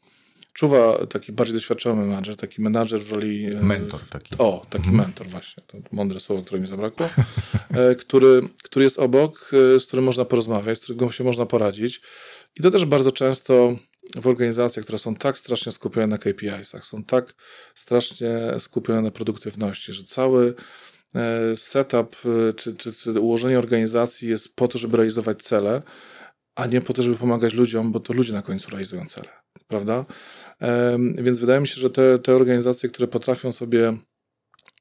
[0.53, 3.45] czuwa taki bardziej doświadczony menadżer, taki menadżer w roli...
[3.45, 4.35] E, mentor taki.
[4.37, 4.97] O, taki mhm.
[4.97, 7.09] mentor właśnie, to mądre słowo, które mi zabrakło,
[7.69, 12.01] e, który, który jest obok, e, z którym można porozmawiać, z którym się można poradzić.
[12.55, 13.75] I to też bardzo często
[14.15, 17.33] w organizacjach, które są tak strasznie skupione na KPIs-ach, są tak
[17.75, 20.53] strasznie skupione na produktywności, że cały
[21.55, 22.15] setup
[22.55, 25.81] czy, czy, czy ułożenie organizacji jest po to, żeby realizować cele,
[26.55, 29.29] a nie po to, żeby pomagać ludziom, bo to ludzie na końcu realizują cele,
[29.67, 30.05] prawda?
[31.15, 33.97] Więc wydaje mi się, że te, te organizacje, które potrafią sobie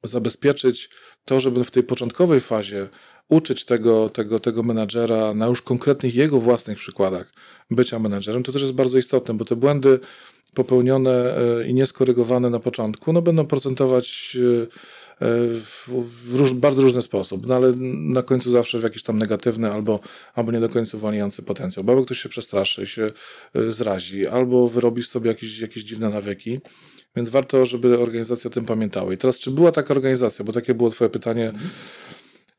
[0.03, 0.91] zabezpieczyć
[1.25, 2.89] to, żeby w tej początkowej fazie
[3.29, 7.33] uczyć tego, tego, tego menadżera na już konkretnych jego własnych przykładach
[7.71, 10.01] bycia menadżerem, to też jest bardzo istotne, bo te błędy
[10.55, 14.67] popełnione e, i nieskorygowane na początku, no będą procentować e,
[15.21, 15.89] w,
[16.25, 20.01] w róż, bardzo różny sposób, no ale na końcu zawsze w jakiś tam negatywny albo,
[20.35, 21.85] albo nie do końca uwalniający potencjał.
[21.85, 23.07] Bo albo ktoś się przestraszy, się
[23.55, 26.61] e, zrazi, albo wyrobisz sobie jakieś, jakieś dziwne nawyki.
[27.17, 29.13] Więc warto, żeby organizacja o tym pamiętała.
[29.13, 31.53] I teraz, czy była taka organizacja, bo takie było twoje pytanie.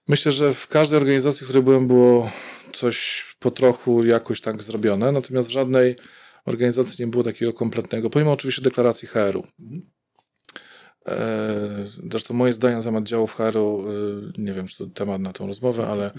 [0.09, 2.31] Myślę, że w każdej organizacji, w której byłem, było
[2.73, 5.95] coś po trochu jakoś tak zrobione, natomiast w żadnej
[6.45, 9.43] organizacji nie było takiego kompletnego, pomimo oczywiście deklaracji HR-u.
[11.07, 13.93] E, zresztą moje zdanie na temat działów HR-u, e,
[14.37, 16.11] nie wiem, czy to temat na tą rozmowę, ale,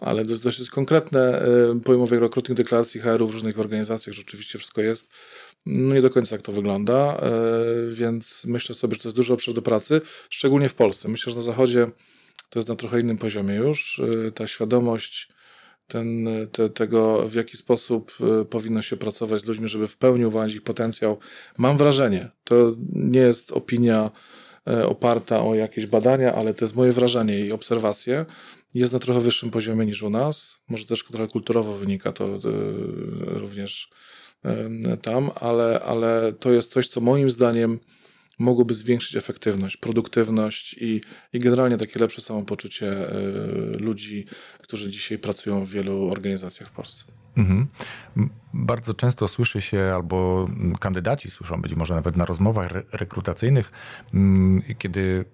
[0.00, 1.42] ale dość, dość konkretne.
[1.42, 5.10] E, pomimo wielokrotnych deklaracji HR-u w różnych organizacjach, że oczywiście wszystko jest.
[5.66, 7.20] No nie do końca jak to wygląda,
[7.88, 10.00] więc myślę sobie, że to jest duży obszar do pracy,
[10.30, 11.08] szczególnie w Polsce.
[11.08, 11.90] Myślę, że na Zachodzie
[12.52, 14.00] to jest na trochę innym poziomie już.
[14.34, 15.28] Ta świadomość
[15.86, 20.26] ten, te, tego, w jaki sposób e, powinno się pracować z ludźmi, żeby w pełni
[20.26, 21.18] uwolnić ich potencjał.
[21.58, 24.10] Mam wrażenie, to nie jest opinia
[24.68, 28.26] e, oparta o jakieś badania, ale to jest moje wrażenie i obserwacje.
[28.74, 30.56] Jest na trochę wyższym poziomie niż u nas.
[30.68, 32.38] Może też trochę kulturowo wynika to e,
[33.38, 33.90] również
[35.02, 37.78] tam, ale, ale to jest coś, co moim zdaniem
[38.38, 41.00] mogłoby zwiększyć efektywność, produktywność i,
[41.32, 43.12] i generalnie takie lepsze samopoczucie e,
[43.78, 44.26] ludzi,
[44.58, 47.04] którzy dzisiaj pracują w wielu organizacjach w Polsce.
[47.36, 47.66] Mhm.
[48.54, 50.48] Bardzo często słyszy się, albo
[50.80, 53.72] kandydaci słyszą, być może nawet na rozmowach rekrutacyjnych,
[54.78, 55.24] kiedy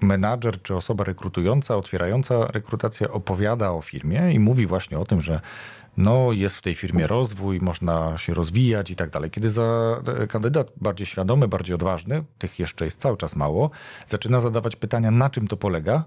[0.00, 5.40] menadżer czy osoba rekrutująca, otwierająca rekrutację opowiada o firmie i mówi właśnie o tym, że
[5.96, 9.30] no, jest w tej firmie rozwój, można się rozwijać i tak dalej.
[9.30, 9.96] Kiedy za
[10.28, 13.70] kandydat bardziej świadomy, bardziej odważny, tych jeszcze jest cały czas mało,
[14.06, 16.04] zaczyna zadawać pytania, na czym to polega,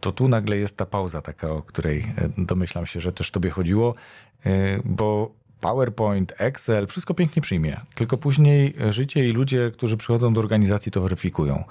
[0.00, 3.50] to tu nagle jest ta pauza taka, o której e, domyślam się, że też tobie
[3.50, 3.94] chodziło,
[4.46, 4.50] e,
[4.84, 10.92] bo PowerPoint, Excel, wszystko pięknie przyjmie, tylko później życie i ludzie, którzy przychodzą do organizacji,
[10.92, 11.64] to weryfikują.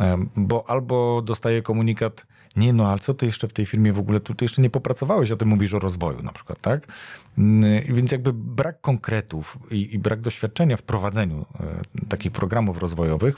[0.00, 2.26] E, bo albo dostaje komunikat,
[2.58, 4.70] nie no, ale co ty jeszcze w tej firmie w ogóle, tu, tu jeszcze nie
[4.70, 6.86] popracowałeś, a ty mówisz o rozwoju na przykład, tak?
[7.38, 13.36] Mm, więc jakby brak konkretów i, i brak doświadczenia w prowadzeniu e, takich programów rozwojowych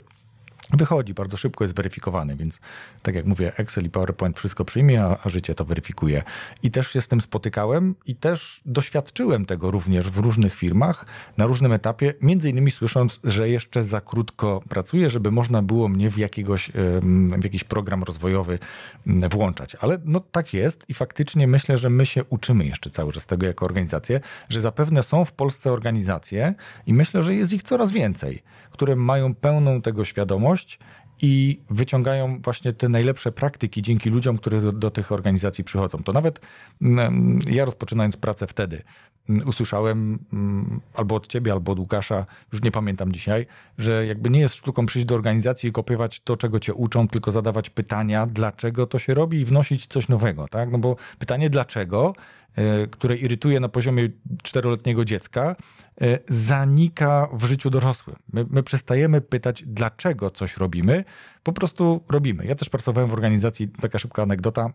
[0.77, 2.59] wychodzi, bardzo szybko jest weryfikowany, więc
[3.01, 6.23] tak jak mówię, Excel i PowerPoint wszystko przyjmie, a, a, życie to weryfikuje.
[6.63, 11.05] I też się z tym spotykałem i też doświadczyłem tego również w różnych firmach,
[11.37, 16.09] na różnym etapie, między innymi słysząc, że jeszcze za krótko pracuję, żeby można było mnie
[16.09, 16.71] w, jakiegoś,
[17.39, 18.59] w jakiś program rozwojowy
[19.05, 19.75] włączać.
[19.75, 23.45] Ale no tak jest i faktycznie myślę, że my się uczymy jeszcze cały czas tego
[23.45, 26.53] jako organizacje, że zapewne są w Polsce organizacje
[26.87, 30.60] i myślę, że jest ich coraz więcej, które mają pełną tego świadomość
[31.21, 35.97] i wyciągają właśnie te najlepsze praktyki dzięki ludziom, które do, do, tych organizacji przychodzą.
[36.03, 36.39] To nawet
[36.81, 38.81] mm, ja rozpoczynając pracę wtedy
[39.29, 43.45] mm, usłyszałem mm, albo od ciebie, albo od Łukasza, już nie pamiętam dzisiaj,
[43.77, 47.31] że jakby nie jest sztuką przyjść do organizacji i kopiować to, czego cię uczą, tylko
[47.31, 50.71] zadawać pytania, dlaczego to się robi i wnosić coś nowego, tak?
[50.71, 52.13] No bo pytanie dlaczego
[52.91, 54.09] które irytuje na poziomie
[54.43, 55.55] czteroletniego dziecka,
[56.01, 58.15] e, zanika w życiu dorosłym.
[58.33, 61.03] My, my, przestajemy pytać, dlaczego coś robimy,
[61.43, 62.45] po prostu robimy.
[62.45, 64.73] Ja też pracowałem w organizacji, taka szybka anegdota,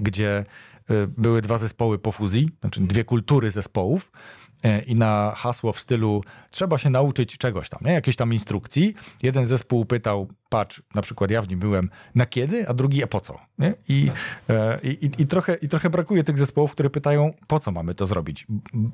[0.00, 0.44] gdzie
[0.90, 4.47] e, były dwa zespoły po fuzji, znaczy dwie kultury zespołów E,
[4.86, 7.92] i na hasło w stylu trzeba się nauczyć czegoś tam, nie?
[7.92, 8.94] jakiejś tam instrukcji.
[9.22, 13.06] Jeden zespół pytał, patrz, na przykład ja w nim byłem, na kiedy, a drugi, a
[13.06, 13.38] po co?
[13.58, 13.74] Nie?
[13.88, 14.10] I,
[14.48, 18.06] e, i, i, trochę, I trochę brakuje tych zespołów, które pytają, po co mamy to
[18.06, 18.46] zrobić.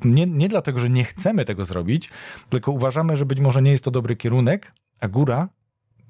[0.05, 2.11] Nie, nie dlatego, że nie chcemy tego zrobić,
[2.48, 5.48] tylko uważamy, że być może nie jest to dobry kierunek, a góra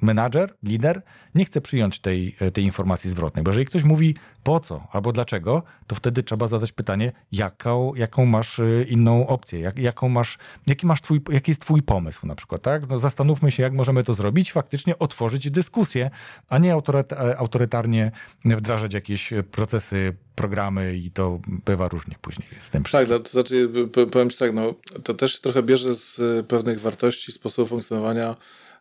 [0.00, 1.02] menadżer, lider
[1.34, 5.12] nie chce przyjąć tej, e, tej informacji zwrotnej, bo jeżeli ktoś mówi po co albo
[5.12, 10.38] dlaczego, to wtedy trzeba zadać pytanie, jaką, jaką masz e, inną opcję, jak, jaką masz,
[10.66, 12.88] jaki, masz twój, jaki jest twój pomysł na przykład, tak?
[12.88, 16.10] No zastanówmy się, jak możemy to zrobić, faktycznie otworzyć dyskusję,
[16.48, 18.12] a nie e, autorytarnie
[18.44, 23.08] wdrażać jakieś procesy, programy i to bywa różnie później z tym wszystkim.
[23.08, 23.68] Tak, to znaczy
[24.12, 28.36] powiem ci tak, no, to też trochę bierze z pewnych wartości, sposobu funkcjonowania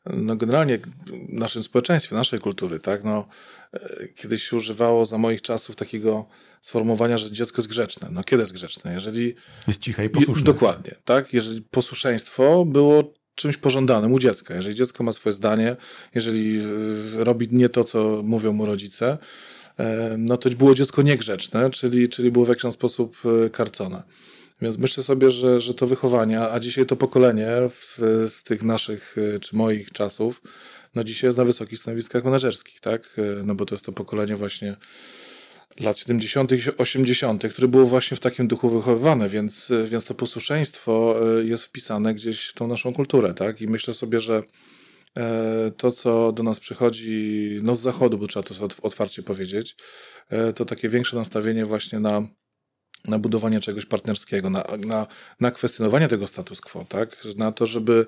[0.06, 0.84] no generalnie w
[1.30, 3.28] naszym społeczeństwie, naszej kultury, tak, no,
[3.74, 6.26] e, kiedyś się używało za moich czasów takiego
[6.62, 8.08] sformułowania, że dziecko jest grzeczne.
[8.12, 8.94] No kiedy jest grzeczne?
[8.94, 9.36] Jeżeli...
[9.68, 10.44] Jest ciche i posłuszne.
[10.44, 11.34] Dokładnie, tak?
[11.34, 14.56] Jeżeli posłuszeństwo było czymś pożądanym u dziecka.
[14.56, 15.76] Jeżeli dziecko ma swoje zdanie,
[16.16, 19.18] jeżeli e, robi nie to, co mówią mu rodzice,
[19.78, 23.18] e, no to było dziecko niegrzeczne, czyli, czyli było w jakiś sposób
[23.52, 24.04] karcone.
[24.64, 27.98] Więc myślę sobie, że, że to wychowanie, a dzisiaj to pokolenie w,
[28.30, 30.42] z tych naszych y, czy moich czasów,
[30.96, 33.18] no dzisiaj jest na wysokich stanowiskach menedżerskich, tak?
[33.18, 34.76] Y, no bo to jest to pokolenie właśnie
[35.80, 41.16] lat 70., 80., które było właśnie w takim duchu wychowywane, więc, y, więc to posłuszeństwo
[41.44, 43.62] jest wpisane gdzieś w tą naszą kulturę, tak?
[43.62, 44.44] I myślę sobie, że
[45.18, 49.76] e, to, co do nas przychodzi no z zachodu, bo trzeba to otwarcie powiedzieć,
[50.30, 52.28] e, to takie większe nastawienie właśnie na
[53.08, 55.08] na budowanie czegoś partnerskiego, na, na,
[55.40, 57.18] na kwestionowanie tego status quo, tak?
[57.38, 58.06] na to, żeby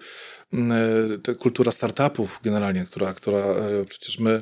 [1.24, 3.44] ta kultura startupów generalnie, która, która
[3.90, 4.42] przecież my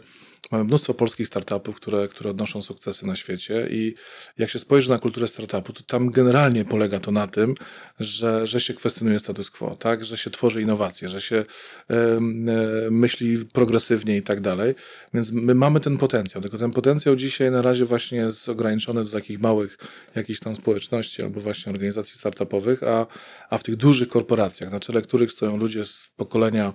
[0.51, 3.95] Mamy mnóstwo polskich startupów, które, które odnoszą sukcesy na świecie i
[4.38, 7.56] jak się spojrzy na kulturę startupu, to tam generalnie polega to na tym,
[7.99, 10.06] że, że się kwestionuje status quo, tak?
[10.06, 11.36] że się tworzy innowacje, że się
[11.89, 12.19] e,
[12.91, 14.75] myśli progresywnie i tak dalej.
[15.13, 19.12] Więc my mamy ten potencjał, tylko ten potencjał dzisiaj na razie właśnie jest ograniczony do
[19.12, 19.77] takich małych
[20.15, 23.08] jakichś tam społeczności albo właśnie organizacji startupowych, a,
[23.49, 26.73] a w tych dużych korporacjach, na czele których stoją ludzie z pokolenia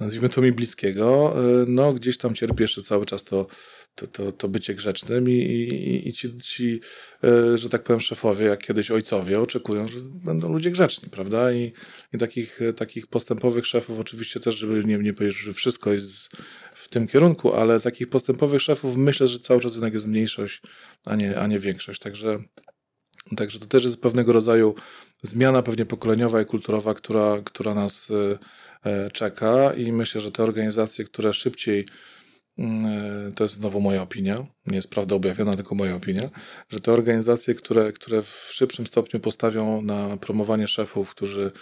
[0.00, 3.46] nazwijmy to mi bliskiego, y, no gdzieś tam cierpi jeszcze cały czas to,
[3.94, 6.80] to, to, to bycie grzecznym i, i, i ci, ci,
[7.24, 11.52] y, że tak powiem, szefowie, jak kiedyś ojcowie, oczekują, że będą ludzie grzeczni, prawda?
[11.52, 11.72] I,
[12.12, 16.28] i takich, takich postępowych szefów oczywiście też, żeby nie, nie powiedzieć, że wszystko jest
[16.74, 20.62] w tym kierunku, ale takich postępowych szefów myślę, że cały czas jednak jest mniejszość,
[21.06, 22.00] a nie, a nie większość.
[22.00, 22.38] Także
[23.36, 24.74] Także to też jest pewnego rodzaju
[25.22, 28.38] zmiana pewnie pokoleniowa i kulturowa, która, która nas e,
[28.90, 31.86] e, czeka i myślę, że te organizacje, które szybciej
[32.58, 36.30] mm, e, to jest znowu moja opinia, nie jest prawda objawiona, tylko moja opinia,
[36.68, 41.52] że te organizacje, które, które w szybszym stopniu postawią na promowanie szefów, którzy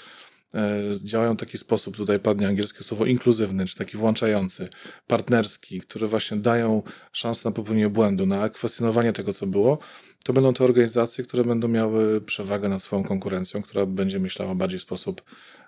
[1.04, 4.68] działają w taki sposób, tutaj padnie angielskie słowo inkluzywny, czy taki włączający,
[5.06, 6.82] partnerski, które właśnie dają
[7.12, 9.78] szansę na popełnienie błędu, na kwestionowanie tego, co było,
[10.24, 14.78] to będą te organizacje, które będą miały przewagę nad swoją konkurencją, która będzie myślała bardziej
[14.78, 15.22] w sposób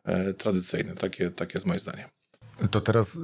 [0.05, 0.95] e, tradycyjny.
[0.95, 2.20] Takie, takie jest moje zdanie.
[2.71, 3.19] To teraz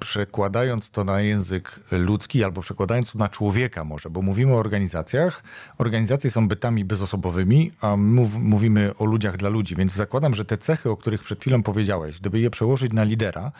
[0.00, 5.42] przekładając to na język ludzki, albo przekładając to na człowieka może, bo mówimy o organizacjach.
[5.78, 10.58] Organizacje są bytami bezosobowymi, a mów, mówimy o ludziach dla ludzi, więc zakładam, że te
[10.58, 13.52] cechy, o których przed chwilą powiedziałeś, gdyby je przełożyć na lidera,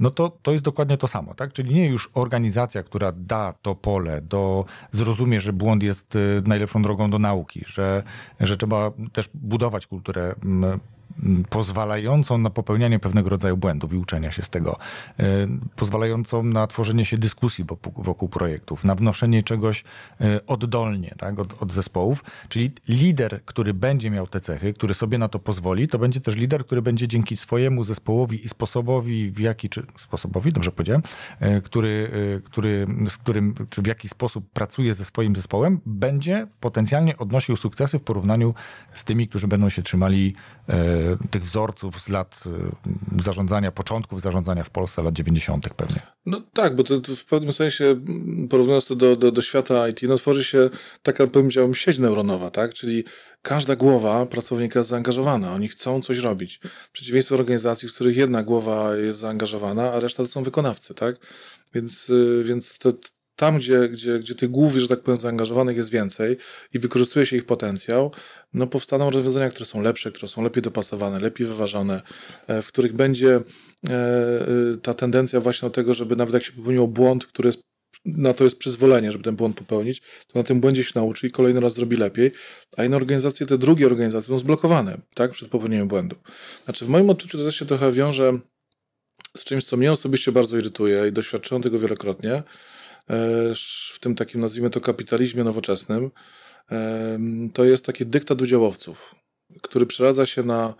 [0.00, 1.52] no to to jest dokładnie to samo, tak?
[1.52, 6.82] Czyli nie już organizacja, która da to pole, do zrozumie, że błąd jest y, najlepszą
[6.82, 8.02] drogą do nauki, że,
[8.40, 10.34] że trzeba też budować kulturę
[11.50, 14.76] pozwalającą na popełnianie pewnego rodzaju błędów i uczenia się z tego,
[15.18, 15.24] e,
[15.76, 17.64] pozwalającą na tworzenie się dyskusji
[17.96, 19.84] wokół projektów, na wnoszenie czegoś
[20.20, 22.24] e, oddolnie tak, od, od zespołów.
[22.48, 26.36] Czyli lider, który będzie miał te cechy, który sobie na to pozwoli, to będzie też
[26.36, 31.02] lider, który będzie dzięki swojemu zespołowi i sposobowi, w jaki, czy sposobowi, dobrze powiedziałem,
[31.40, 32.10] e, który,
[32.44, 37.98] który, z którym, czy w jaki sposób pracuje ze swoim zespołem, będzie potencjalnie odnosił sukcesy
[37.98, 38.54] w porównaniu
[38.94, 40.34] z tymi, którzy będą się trzymali
[41.30, 42.44] tych wzorców z lat
[43.18, 45.68] y, zarządzania, początków zarządzania w Polsce, lat 90.
[45.68, 46.00] pewnie.
[46.26, 48.00] No tak, bo to, to w pewnym sensie,
[48.50, 50.70] porównując to do, do, do świata IT, no tworzy się
[51.02, 52.74] taka, powiedziałbym, sieć neuronowa, tak?
[52.74, 53.04] Czyli
[53.42, 56.60] każda głowa pracownika jest zaangażowana, oni chcą coś robić.
[57.30, 61.16] Do organizacji, w których jedna głowa jest zaangażowana, a reszta to są wykonawcy, tak?
[61.74, 62.92] Więc, y, więc to,
[63.36, 66.36] tam, gdzie, gdzie, gdzie tych głów, że tak powiem, zaangażowanych jest więcej
[66.74, 68.10] i wykorzystuje się ich potencjał,
[68.54, 72.02] no powstaną rozwiązania, które są lepsze, które są lepiej dopasowane, lepiej wyważone,
[72.46, 73.40] e, w których będzie e,
[73.90, 74.46] e,
[74.82, 77.66] ta tendencja właśnie do tego, żeby nawet jak się popełniło błąd, który jest
[78.04, 81.30] na to jest przyzwolenie, żeby ten błąd popełnić, to na tym błędzie się nauczy i
[81.30, 82.32] kolejny raz zrobi lepiej,
[82.76, 86.16] a inne organizacje, te drugie organizacje są zblokowane, tak, przed popełnieniem błędu.
[86.64, 88.38] Znaczy w moim odczuciu to też się trochę wiąże
[89.36, 92.42] z czymś, co mnie osobiście bardzo irytuje i doświadczyłem tego wielokrotnie,
[93.94, 96.10] w tym takim, nazwijmy to, kapitalizmie nowoczesnym,
[96.70, 97.18] e,
[97.52, 99.14] to jest taki dyktat udziałowców,
[99.62, 100.74] który przeradza się na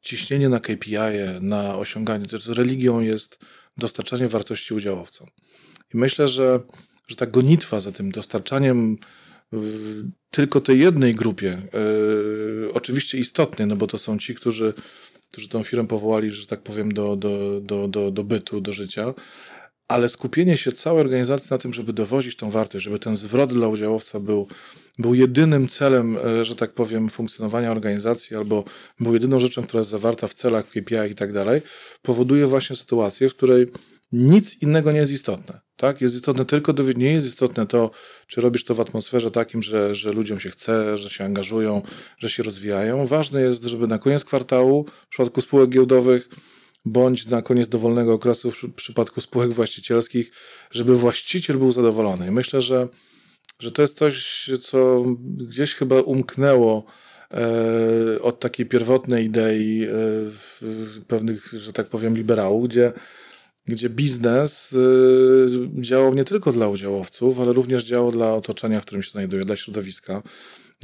[0.00, 0.96] ciśnienie na KPI,
[1.40, 2.24] na osiąganie.
[2.48, 3.38] Religią jest
[3.76, 5.28] dostarczanie wartości udziałowcom.
[5.94, 6.60] I myślę, że,
[7.08, 8.98] że ta gonitwa za tym dostarczaniem
[10.30, 14.74] tylko tej jednej grupie, yy, oczywiście istotnej, no bo to są ci, którzy,
[15.30, 19.14] którzy tą firmę powołali, że tak powiem, do, do, do, do, do bytu, do życia,
[19.88, 23.68] ale skupienie się całej organizacji na tym, żeby dowozić tą wartość, żeby ten zwrot dla
[23.68, 24.48] udziałowca był,
[24.98, 28.64] był jedynym celem, e, że tak powiem, funkcjonowania organizacji, albo
[29.00, 31.62] był jedyną rzeczą, która jest zawarta w celach, KPI i tak dalej,
[32.02, 33.66] powoduje właśnie sytuację, w której
[34.12, 35.60] nic innego nie jest istotne.
[35.76, 36.00] Tak?
[36.00, 37.90] Jest istotne tylko, nie jest istotne to,
[38.26, 41.82] czy robisz to w atmosferze takim, że, że ludziom się chce, że się angażują,
[42.18, 43.06] że się rozwijają.
[43.06, 46.28] Ważne jest, żeby na koniec kwartału, w przypadku spółek giełdowych,
[46.84, 50.30] bądź na koniec dowolnego okresu w przypadku spółek właścicielskich,
[50.70, 52.26] żeby właściciel był zadowolony.
[52.26, 52.88] I myślę, że,
[53.58, 56.84] że to jest coś, co gdzieś chyba umknęło
[57.30, 59.88] e, od takiej pierwotnej idei e,
[61.06, 62.92] pewnych, że tak powiem, liberałów, gdzie,
[63.66, 64.76] gdzie biznes
[65.76, 69.44] e, działał nie tylko dla udziałowców, ale również działał dla otoczenia, w którym się znajduje,
[69.44, 70.22] dla środowiska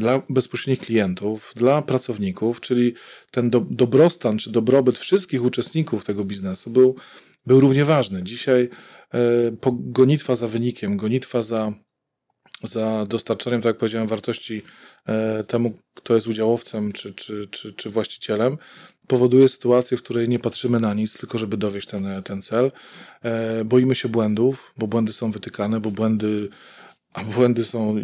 [0.01, 2.95] dla bezpośrednich klientów, dla pracowników, czyli
[3.31, 6.97] ten do, dobrostan czy dobrobyt wszystkich uczestników tego biznesu był,
[7.47, 8.23] był równie ważny.
[8.23, 8.69] Dzisiaj
[9.15, 9.19] e,
[9.73, 11.73] gonitwa za wynikiem, gonitwa za
[12.63, 14.63] za dostarczaniem, tak jak powiedziałem, wartości
[15.07, 18.59] e, temu, kto jest udziałowcem czy, czy, czy, czy właścicielem,
[19.07, 22.73] powoduje sytuację, w której nie patrzymy na nic, tylko żeby dowieść ten, ten cel.
[23.23, 26.49] E, boimy się błędów, bo błędy są wytykane, bo błędy,
[27.13, 27.97] a błędy są,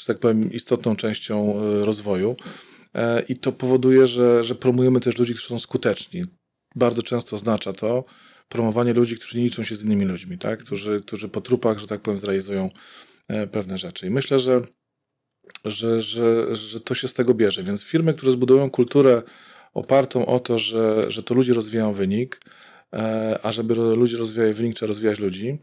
[0.00, 2.36] że tak powiem, istotną częścią e, rozwoju.
[3.28, 6.24] I to powoduje, że, że promujemy też ludzi, którzy są skuteczni.
[6.74, 8.04] Bardzo często oznacza to
[8.48, 10.64] promowanie ludzi, którzy nie liczą się z innymi ludźmi, tak?
[10.64, 12.70] którzy, którzy po trupach, że tak powiem, zrealizują
[13.28, 14.06] E, pewne rzeczy.
[14.06, 14.62] I myślę, że,
[15.64, 17.62] że, że, że to się z tego bierze.
[17.62, 19.22] Więc firmy, które zbudują kulturę
[19.74, 22.40] opartą o to, że, że to ludzie rozwijają wynik,
[22.92, 25.58] e, a żeby ludzie rozwijali wynik, trzeba rozwijać ludzi, e,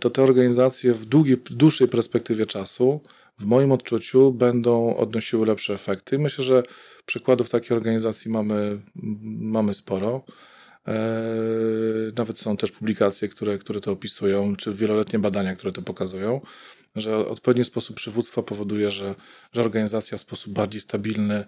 [0.00, 3.00] to te organizacje w długiej, dłuższej perspektywie czasu,
[3.38, 6.18] w moim odczuciu, będą odnosiły lepsze efekty.
[6.18, 6.62] Myślę, że
[7.06, 8.80] przykładów takiej organizacji mamy,
[9.40, 10.24] mamy sporo.
[10.88, 10.94] E,
[12.16, 16.40] nawet są też publikacje, które, które to opisują, czy wieloletnie badania, które to pokazują,
[16.96, 19.14] że odpowiedni sposób przywództwa powoduje, że,
[19.52, 21.44] że organizacja w sposób bardziej stabilny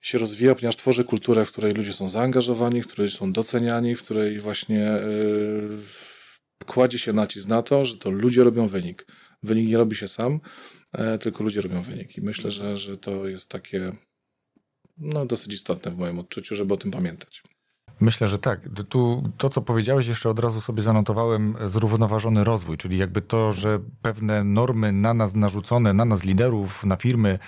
[0.00, 4.02] się rozwija, ponieważ tworzy kulturę, w której ludzie są zaangażowani, w której są doceniani, w
[4.02, 5.78] której właśnie yy,
[6.66, 9.06] kładzie się nacisk na to, że to ludzie robią wynik.
[9.42, 10.40] Wynik nie robi się sam,
[10.98, 12.18] yy, tylko ludzie robią wynik.
[12.18, 13.90] I myślę, że, że to jest takie
[14.98, 17.42] no, dosyć istotne w moim odczuciu, żeby o tym pamiętać.
[18.00, 18.60] Myślę, że tak.
[18.88, 23.78] Tu to, co powiedziałeś, jeszcze od razu sobie zanotowałem zrównoważony rozwój, czyli jakby to, że
[24.02, 27.38] pewne normy na nas narzucone, na nas liderów, na firmy,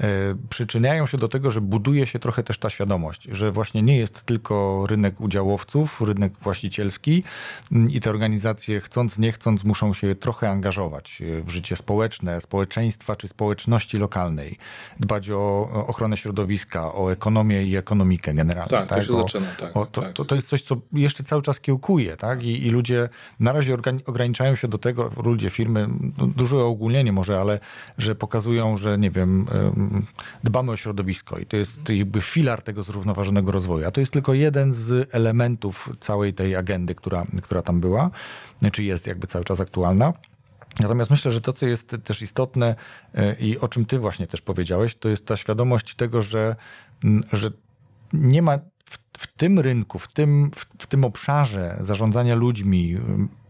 [0.00, 0.06] e,
[0.48, 4.22] przyczyniają się do tego, że buduje się trochę też ta świadomość, że właśnie nie jest
[4.24, 7.24] tylko rynek udziałowców, rynek właścicielski
[7.90, 13.28] i te organizacje chcąc, nie chcąc muszą się trochę angażować w życie społeczne, społeczeństwa czy
[13.28, 14.58] społeczności lokalnej,
[15.00, 18.70] dbać o ochronę środowiska, o ekonomię i ekonomikę generalnie.
[18.70, 18.98] Tak, tak?
[18.98, 19.76] to się o, zaczyna, tak.
[19.76, 20.16] O, to, tak.
[20.16, 22.42] to, to jest coś, co jeszcze cały czas kiełkuje, tak?
[22.42, 23.08] I, i ludzie
[23.40, 23.76] na razie
[24.06, 25.88] ograniczają się do tego, ludzie, firmy,
[26.18, 27.60] no, duże ogólnienie może, ale
[27.98, 29.46] że pokazują, że nie wiem,
[30.44, 33.86] dbamy o środowisko i to jest jakby filar tego zrównoważonego rozwoju.
[33.86, 38.10] A to jest tylko jeden z elementów całej tej agendy, która, która tam była,
[38.72, 40.12] czy jest jakby cały czas aktualna.
[40.80, 42.74] Natomiast myślę, że to, co jest też istotne
[43.14, 46.56] e, i o czym ty właśnie też powiedziałeś, to jest ta świadomość tego, że,
[47.32, 47.50] że
[48.12, 48.58] nie ma
[48.90, 52.98] w, w tym rynku, w tym, w, w, tym obszarze zarządzania ludźmi,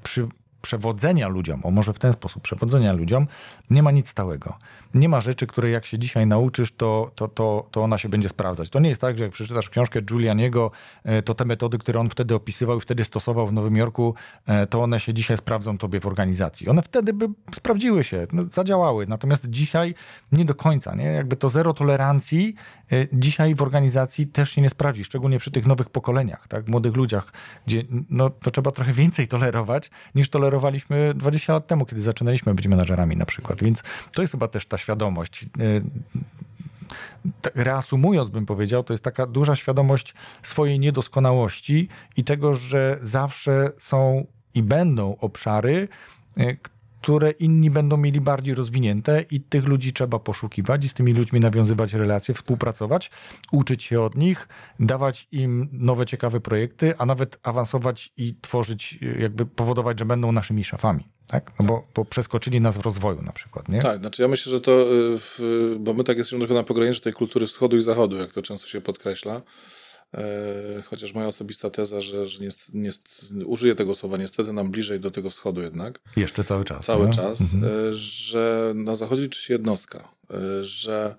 [0.02, 0.28] przy,
[0.62, 3.26] przewodzenia ludziom, o może w ten sposób, przewodzenia ludziom,
[3.70, 4.58] nie ma nic stałego.
[4.94, 8.28] Nie ma rzeczy, które jak się dzisiaj nauczysz, to, to, to, to ona się będzie
[8.28, 8.70] sprawdzać.
[8.70, 10.70] To nie jest tak, że jak przeczytasz książkę Giulianiego,
[11.04, 14.14] e, to te metody, które on wtedy opisywał i wtedy stosował w Nowym Jorku,
[14.46, 16.68] e, to one się dzisiaj sprawdzą tobie w organizacji.
[16.68, 19.06] One wtedy by sprawdziły się, no, zadziałały.
[19.06, 19.94] Natomiast dzisiaj
[20.32, 20.94] nie do końca.
[20.94, 21.04] Nie?
[21.04, 22.54] Jakby to zero tolerancji
[22.92, 26.68] e, dzisiaj w organizacji też się nie sprawdzi, szczególnie przy tych nowych pokoleniach, tak?
[26.68, 27.32] młodych ludziach,
[27.66, 32.68] gdzie no, to trzeba trochę więcej tolerować niż tolerowaliśmy 20 lat temu, kiedy zaczynaliśmy być
[32.68, 33.62] menadżerami na przykład.
[33.62, 33.82] Więc
[34.12, 35.42] to jest chyba też ta świadomość.
[35.42, 35.82] Y,
[37.40, 43.72] tak reasumując, bym powiedział, to jest taka duża świadomość swojej niedoskonałości i tego, że zawsze
[43.78, 45.88] są i będą obszary,
[46.38, 46.56] y,
[47.00, 51.40] które inni będą mieli bardziej rozwinięte i tych ludzi trzeba poszukiwać i z tymi ludźmi
[51.40, 53.10] nawiązywać relacje, współpracować,
[53.52, 54.48] uczyć się od nich,
[54.80, 60.64] dawać im nowe, ciekawe projekty, a nawet awansować i tworzyć, jakby powodować, że będą naszymi
[60.64, 61.08] szefami.
[61.30, 61.52] Tak?
[61.60, 63.82] No bo, bo przeskoczyli nas w rozwoju na przykład, nie?
[63.82, 64.94] Tak, znaczy ja myślę, że to,
[65.40, 68.42] y, bo my tak jesteśmy trochę na pograniczu tej kultury wschodu i zachodu, jak to
[68.42, 69.42] często się podkreśla.
[70.14, 72.90] E, chociaż moja osobista teza, że, że nie, nie,
[73.46, 76.00] użyję tego słowa, niestety nam bliżej do tego wschodu jednak.
[76.16, 76.86] Jeszcze cały czas.
[76.86, 77.64] Cały czas, mhm.
[77.64, 81.14] E, że na zachodzie liczy się jednostka, e, że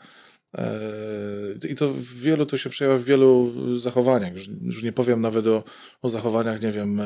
[1.70, 4.34] i to w wielu, to się przejawia w wielu zachowaniach.
[4.62, 5.64] Już, nie powiem nawet o,
[6.02, 7.02] o zachowaniach, nie wiem,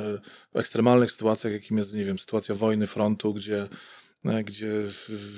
[0.54, 3.68] ekstremalnych sytuacjach, jakim jest, nie wiem, sytuacja wojny, frontu, gdzie,
[4.24, 4.72] gdzie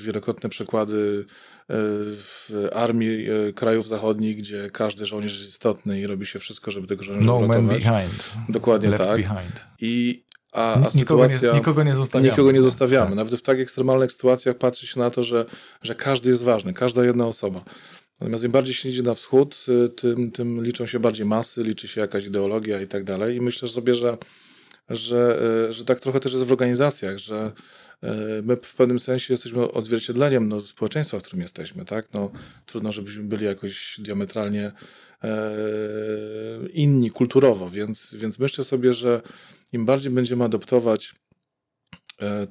[0.03, 1.26] wielokrotne przykłady
[1.70, 6.88] w armii e, krajów zachodnich, gdzie każdy żołnierz jest istotny i robi się wszystko, żeby
[6.88, 7.64] tego żołnierza no uratować.
[7.64, 8.34] Man behind.
[8.49, 9.18] Dokładnie Left tak.
[9.18, 9.66] Behind.
[9.80, 12.32] I a, a nikogo sytuacja, nie, nikogo nie zostawiamy.
[12.32, 13.08] Nikogo nie zostawiamy.
[13.08, 13.16] Tak.
[13.16, 15.45] Nawet w tak ekstremalnych sytuacjach patrzy się na to, że,
[15.82, 17.62] że każdy jest ważny, każda jedna osoba.
[18.20, 21.88] Natomiast im bardziej się idzie na wschód, y, tym, tym liczą się bardziej masy, liczy
[21.88, 23.36] się jakaś ideologia i tak dalej.
[23.36, 24.18] I myślę sobie, że,
[24.89, 25.39] że,
[25.70, 27.51] y, że tak trochę też jest w organizacjach, że
[28.03, 31.86] E, my w pewnym sensie jesteśmy odzwierciedleniem no, społeczeństwa, w którym jesteśmy.
[31.86, 32.13] Tak?
[32.13, 32.32] No,
[32.65, 34.72] trudno, żebyśmy byli jakoś diametralnie
[35.24, 35.30] e,
[36.74, 39.22] inni kulturowo, więc, więc myślę sobie, że
[39.74, 41.15] im bardziej będziemy adoptować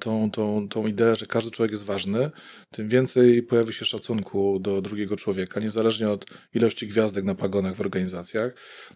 [0.01, 2.31] tą, tą, tą ideę, że każdy człowiek jest ważny,
[2.71, 7.81] tym więcej pojawi się szacunku do drugiego człowieka, niezależnie od ilości gwiazdek na pagonach w
[7.81, 8.53] organizacjach.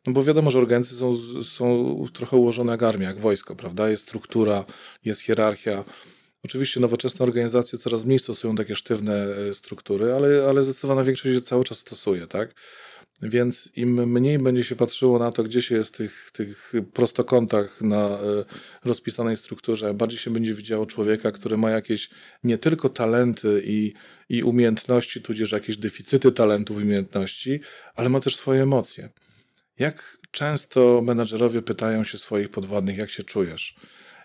[0.06, 3.90] No bo wiadomo, że organizacje są, są trochę ułożone jak armia, jak wojsko, prawda?
[3.90, 4.64] Jest struktura,
[5.04, 5.84] jest hierarchia.
[6.44, 11.64] Oczywiście nowoczesne organizacje coraz mniej stosują takie sztywne struktury, ale, ale zdecydowana większość je cały
[11.64, 12.54] czas stosuje, tak?
[13.22, 17.80] Więc im mniej będzie się patrzyło na to, gdzie się jest w tych, tych prostokątach
[17.80, 18.18] na e,
[18.84, 22.10] rozpisanej strukturze, bardziej się będzie widziało człowieka, który ma jakieś
[22.44, 23.94] nie tylko talenty i,
[24.28, 27.60] i umiejętności, tudzież jakieś deficyty talentów i umiejętności,
[27.94, 29.08] ale ma też swoje emocje.
[29.78, 33.74] Jak często menadżerowie pytają się swoich podwładnych, jak się czujesz?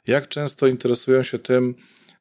[0.08, 1.76] Jak często interesują się tym,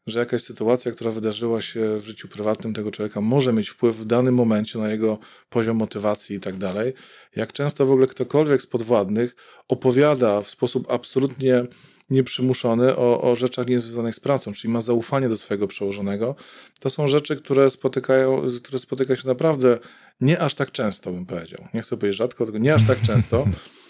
[0.06, 4.04] że jakaś sytuacja, która wydarzyła się w życiu prywatnym tego człowieka, może mieć wpływ w
[4.04, 5.18] danym momencie na jego
[5.50, 6.92] poziom motywacji i tak dalej.
[7.36, 9.36] Jak często w ogóle ktokolwiek z podwładnych
[9.68, 11.64] opowiada w sposób absolutnie
[12.10, 16.34] nieprzymuszony o, o rzeczach niezwiązanych z pracą, czyli ma zaufanie do swojego przełożonego,
[16.80, 19.78] to są rzeczy, które spotykają, które spotyka się naprawdę
[20.20, 21.68] nie aż tak często, bym powiedział.
[21.74, 23.46] Nie chcę powiedzieć rzadko, tylko nie aż tak często.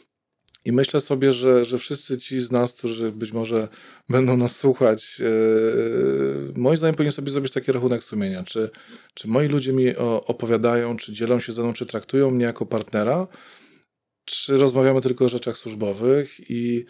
[0.64, 3.68] I myślę sobie, że, że wszyscy ci z nas, którzy być może
[4.08, 8.42] będą nas słuchać, yy, moim zdaniem powinni sobie zrobić taki rachunek sumienia.
[8.42, 8.70] Czy,
[9.14, 9.96] czy moi ludzie mi
[10.26, 13.26] opowiadają, czy dzielą się ze mną, czy traktują mnie jako partnera,
[14.24, 16.84] czy rozmawiamy tylko o rzeczach służbowych i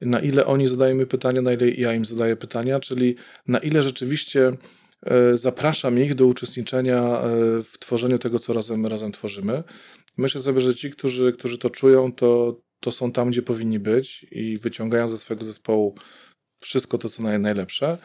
[0.00, 3.16] na ile oni zadają mi pytania, na ile ja im zadaję pytania, czyli
[3.46, 4.52] na ile rzeczywiście
[5.06, 7.20] e, zapraszam ich do uczestniczenia
[7.62, 9.62] w tworzeniu tego, co razem, razem tworzymy.
[10.18, 14.26] Myślę sobie, że ci, którzy, którzy to czują, to, to są tam, gdzie powinni być
[14.30, 15.94] i wyciągają ze swojego zespołu
[16.60, 17.98] wszystko to, co najlepsze.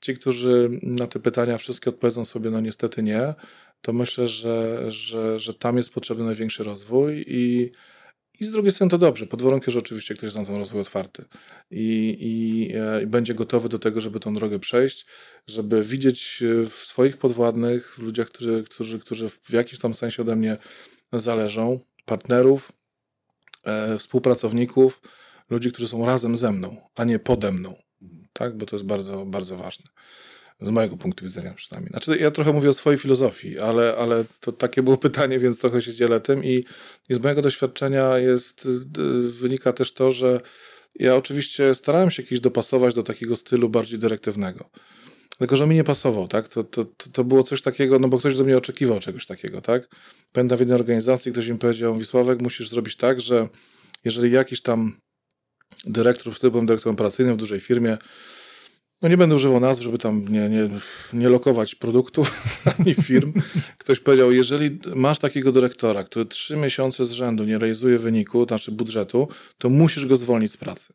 [0.00, 3.34] Ci, którzy na te pytania wszystkie odpowiedzą sobie, no niestety nie,
[3.80, 7.72] to myślę, że, że, że tam jest potrzebny największy rozwój i,
[8.40, 10.80] i z drugiej strony to dobrze, pod warunkiem, że oczywiście ktoś jest na ten rozwój
[10.80, 11.24] otwarty
[11.70, 15.06] i, i, e, i, będzie gotowy do tego, żeby tą drogę przejść,
[15.46, 20.36] żeby widzieć w swoich podwładnych, w ludziach, którzy, którzy, którzy w jakimś tam sensie ode
[20.36, 20.56] mnie
[21.12, 22.75] zależą, partnerów, e,
[23.98, 25.00] współpracowników,
[25.50, 27.74] ludzi, którzy są razem ze mną, a nie pode mną,
[28.32, 28.56] tak?
[28.56, 29.84] bo to jest bardzo, bardzo ważne.
[30.60, 31.90] Z mojego punktu widzenia przynajmniej.
[31.90, 35.82] Znaczy, ja trochę mówię o swojej filozofii, ale, ale to takie było pytanie, więc trochę
[35.82, 36.64] się dzielę tym i,
[37.08, 38.68] i z mojego doświadczenia jest,
[39.20, 40.40] wynika też to, że
[40.94, 44.70] ja oczywiście starałem się jakiś dopasować do takiego stylu bardziej dyrektywnego.
[45.38, 46.48] Tylko, że mi nie pasował, tak?
[46.48, 49.88] To, to, to było coś takiego, no bo ktoś do mnie oczekiwał czegoś takiego, tak?
[50.32, 53.48] Pamiętam w jednej organizacji, ktoś mi powiedział, Wisławek, musisz zrobić tak, że
[54.04, 54.96] jeżeli jakiś tam
[55.84, 57.98] dyrektor, w byłem dyrektorem operacyjnym w dużej firmie,
[59.02, 60.68] no nie będę używał nazw, żeby tam nie, nie,
[61.12, 62.30] nie lokować produktów
[62.78, 63.32] ani firm.
[63.78, 68.72] Ktoś powiedział, jeżeli masz takiego dyrektora, który trzy miesiące z rzędu nie realizuje wyniku, znaczy
[68.72, 69.28] budżetu,
[69.58, 70.94] to musisz go zwolnić z pracy.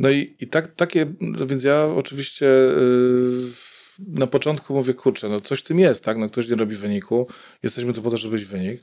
[0.00, 1.06] No i, i tak, takie,
[1.46, 6.18] więc ja oczywiście yy, na początku mówię, kurczę, no coś w tym jest, tak?
[6.18, 7.26] No ktoś nie robi wyniku,
[7.62, 8.82] jesteśmy tu po to, żeby być wynik.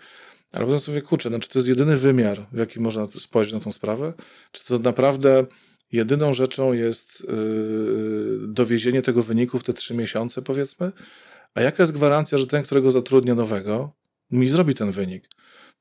[0.54, 3.60] Ale potem sobie kurczę, no czy to jest jedyny wymiar, w jaki można spojrzeć na
[3.60, 4.14] tą sprawę?
[4.52, 5.46] Czy to naprawdę
[5.92, 10.92] jedyną rzeczą jest yy, dowiezienie tego wyniku w te trzy miesiące, powiedzmy?
[11.56, 13.92] A jaka jest gwarancja, że ten, którego zatrudnię nowego,
[14.32, 15.30] mi zrobi ten wynik?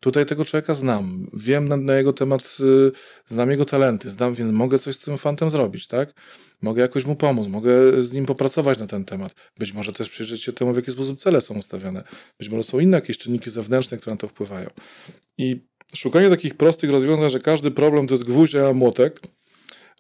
[0.01, 2.92] Tutaj tego człowieka znam, wiem na, na, jego temat, y,
[3.26, 6.14] znam jego talenty, znam, więc mogę coś z tym fantem zrobić, tak?
[6.62, 9.34] Mogę jakoś mu pomóc, mogę z nim popracować na ten temat.
[9.59, 12.05] Być może też przyjrzeć się temu, w jaki sposób cele są ustawione.
[12.38, 14.70] Być może są inne jakieś czynniki zewnętrzne, które na to wpływają.
[15.38, 15.61] I
[15.94, 19.20] szukanie takich prostych rozwiązań, że każdy problem to jest gwóźdź, a młotek,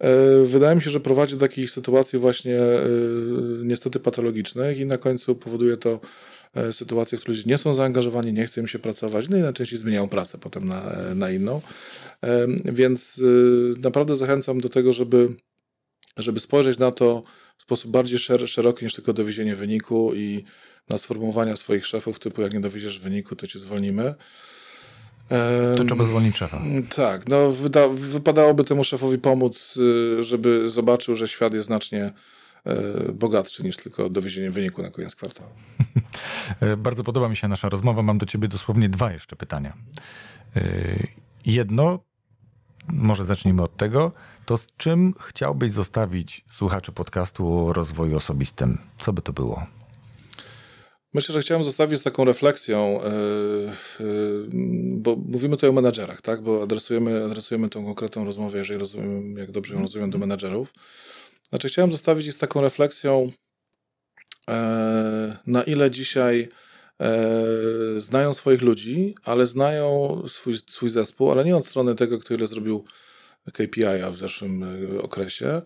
[0.00, 2.88] e, wydaje mi się, że prowadzi do takich sytuacji właśnie e,
[3.62, 6.00] niestety patologicznych i na końcu powoduje to
[6.72, 9.78] sytuacje, w których ludzie nie są zaangażowani, nie chce im się pracować, no i najczęściej
[9.78, 10.82] zmieniają pracę potem na,
[11.14, 11.60] na inną.
[12.22, 13.20] E, więc
[13.76, 15.28] e, naprawdę zachęcam do tego, żeby,
[16.16, 17.22] żeby spojrzeć na to
[17.56, 20.44] w sposób bardziej szeroki niż tylko dowiezienie wyniku i
[20.88, 24.14] na sformułowania swoich szefów typu jak nie dowieziesz wyniku, to cię zwolnimy.
[25.76, 26.62] To trzeba zwolnić szefa.
[26.96, 29.78] Tak, no wyda, wypadałoby temu szefowi pomóc,
[30.20, 32.12] żeby zobaczył, że świat jest znacznie E,
[33.14, 35.50] bogatszy niż tylko dowiezienie wyniku na koniec kwartału.
[36.60, 38.02] E, bardzo podoba mi się nasza rozmowa.
[38.02, 39.76] Mam do ciebie dosłownie dwa jeszcze pytania.
[40.56, 40.62] E,
[41.46, 41.98] jedno,
[42.88, 44.12] może zacznijmy od tego,
[44.46, 48.78] to z czym chciałbyś zostawić słuchaczy podcastu o rozwoju osobistym?
[48.96, 49.66] Co by to było?
[51.14, 53.00] Myślę, że chciałem zostawić z taką refleksją,
[54.92, 56.42] bo mówimy tutaj o menadżerach, tak?
[56.42, 60.72] bo adresujemy, adresujemy tą konkretną rozmowę, jeżeli rozumiem, jak dobrze ją rozumiem, do menadżerów.
[61.56, 63.32] Znaczy, chciałem zostawić z taką refleksją,
[64.50, 66.48] e, na ile dzisiaj
[67.00, 67.20] e,
[67.96, 72.46] znają swoich ludzi, ale znają swój, swój zespół, ale nie od strony tego, kto ile
[72.46, 72.84] zrobił
[73.52, 74.64] KPI-a w zeszłym
[74.96, 75.62] e, okresie,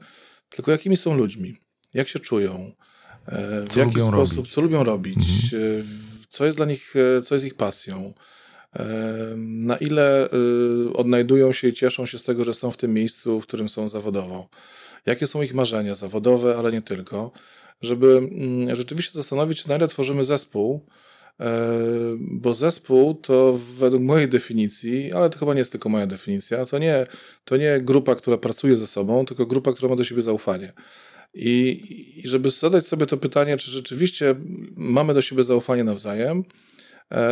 [0.48, 1.56] tylko jakimi są ludźmi,
[1.94, 2.72] jak się czują,
[3.28, 4.52] w co jaki sposób, robić.
[4.52, 5.18] co lubią robić,
[5.54, 5.84] mhm.
[6.28, 8.14] co jest dla nich, co jest ich pasją,
[9.36, 10.28] na ile
[10.94, 13.88] odnajdują się i cieszą się z tego, że są w tym miejscu, w którym są
[13.88, 14.48] zawodowo.
[15.06, 17.32] Jakie są ich marzenia zawodowe, ale nie tylko,
[17.82, 20.86] żeby mm, rzeczywiście zastanowić się, na ile tworzymy zespół,
[21.40, 21.68] e,
[22.18, 26.78] bo zespół to według mojej definicji, ale to chyba nie jest tylko moja definicja, to
[26.78, 27.06] nie,
[27.44, 30.72] to nie grupa, która pracuje ze sobą, tylko grupa, która ma do siebie zaufanie.
[31.34, 31.80] I,
[32.24, 34.34] I żeby zadać sobie to pytanie, czy rzeczywiście
[34.76, 36.44] mamy do siebie zaufanie nawzajem,
[37.12, 37.30] e,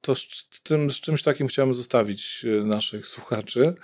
[0.00, 3.74] to z, tym, z czymś takim chciałem zostawić e, naszych słuchaczy.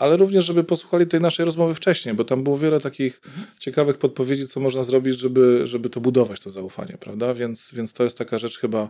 [0.00, 3.20] Ale również, żeby posłuchali tej naszej rozmowy wcześniej, bo tam było wiele takich
[3.58, 7.34] ciekawych podpowiedzi, co można zrobić, żeby, żeby to budować, to zaufanie, prawda?
[7.34, 8.88] Więc, więc to jest taka rzecz chyba,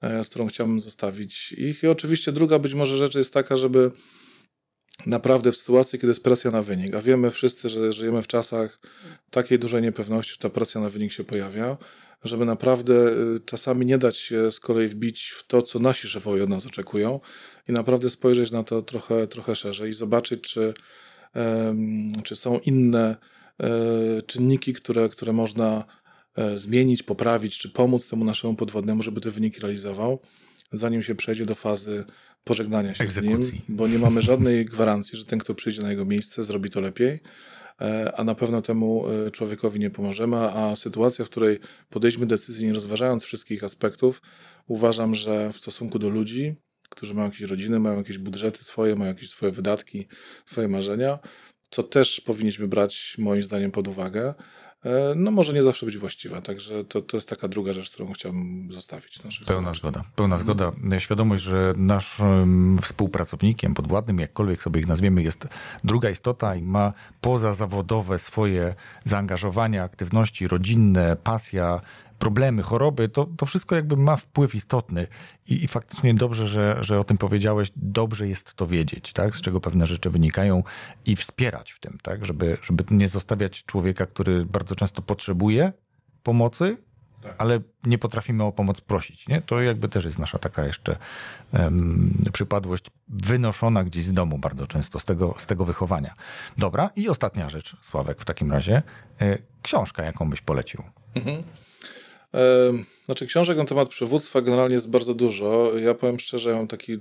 [0.00, 1.82] e, z którą chciałbym zostawić ich.
[1.82, 3.90] I oczywiście druga być może rzecz jest taka, żeby
[5.06, 8.80] naprawdę w sytuacji, kiedy jest presja na wynik, a wiemy wszyscy, że żyjemy w czasach
[9.30, 11.76] takiej dużej niepewności, że ta presja na wynik się pojawia,
[12.24, 16.44] żeby naprawdę y, czasami nie dać się z kolei wbić w to, co nasi szefowie
[16.44, 17.20] od nas oczekują
[17.68, 20.74] i naprawdę spojrzeć na to trochę, trochę szerzej i zobaczyć, czy,
[22.24, 23.16] czy są inne
[23.60, 25.84] e, czynniki, które, które można
[26.36, 30.20] e, zmienić, poprawić, czy pomóc temu naszemu podwodnemu, żeby te wyniki realizował,
[30.72, 32.04] zanim się przejdzie do fazy
[32.44, 33.44] pożegnania się Egzekucji.
[33.44, 36.70] z nim, bo nie mamy żadnej gwarancji, że ten, kto przyjdzie na jego miejsce, zrobi
[36.70, 37.20] to lepiej,
[37.80, 41.58] e, a na pewno temu e, człowiekowi nie pomożemy, a sytuacja, w której
[41.90, 44.22] podejdziemy decyzję nie rozważając wszystkich aspektów,
[44.66, 46.54] uważam, że w stosunku do ludzi,
[46.88, 50.06] którzy mają jakieś rodziny, mają jakieś budżety swoje, mają jakieś swoje wydatki,
[50.46, 51.18] swoje marzenia,
[51.70, 54.34] co też powinniśmy brać moim zdaniem pod uwagę,
[55.16, 56.40] no może nie zawsze być właściwa.
[56.40, 59.18] Także to, to jest taka druga rzecz, którą chciałbym zostawić.
[59.46, 60.04] Pełna zgoda.
[60.16, 60.40] Pełna mhm.
[60.40, 60.72] zgoda.
[60.98, 65.48] Świadomość, że naszym współpracownikiem, podwładnym, jakkolwiek sobie ich nazwiemy, jest
[65.84, 68.74] druga istota i ma pozazawodowe swoje
[69.04, 71.80] zaangażowania, aktywności rodzinne, pasja,
[72.22, 75.06] problemy, choroby, to, to wszystko jakby ma wpływ istotny
[75.48, 79.36] i, i faktycznie dobrze, że, że o tym powiedziałeś, dobrze jest to wiedzieć, tak?
[79.36, 80.62] z czego pewne rzeczy wynikają
[81.06, 82.24] i wspierać w tym, tak?
[82.24, 85.72] żeby, żeby nie zostawiać człowieka, który bardzo często potrzebuje
[86.22, 86.76] pomocy,
[87.22, 87.34] tak.
[87.38, 89.28] ale nie potrafimy o pomoc prosić.
[89.28, 89.40] Nie?
[89.40, 90.96] To jakby też jest nasza taka jeszcze
[91.52, 96.14] um, przypadłość wynoszona gdzieś z domu bardzo często, z tego, z tego wychowania.
[96.58, 98.82] Dobra, i ostatnia rzecz, Sławek, w takim razie.
[99.20, 100.82] E, książka, jaką byś polecił?
[101.14, 101.42] Mhm.
[103.04, 105.72] Znaczy, książek na temat przywództwa generalnie jest bardzo dużo.
[105.78, 106.98] Ja powiem szczerze, ja mam taki,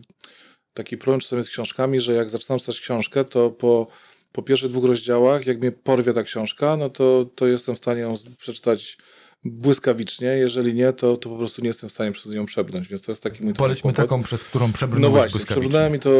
[0.74, 3.88] taki problem czasami z książkami, że jak zaczynam czytać książkę, to po,
[4.32, 8.02] po pierwszych dwóch rozdziałach, jak mnie porwie ta książka, no to, to jestem w stanie
[8.02, 8.98] ją przeczytać
[9.44, 10.28] błyskawicznie.
[10.28, 13.12] Jeżeli nie, to, to po prostu nie jestem w stanie przez nią przebrnąć, więc to
[13.12, 16.12] jest taki mój Polećmy taką, przez którą przebrnąłeś No właśnie, przebrnąłem i to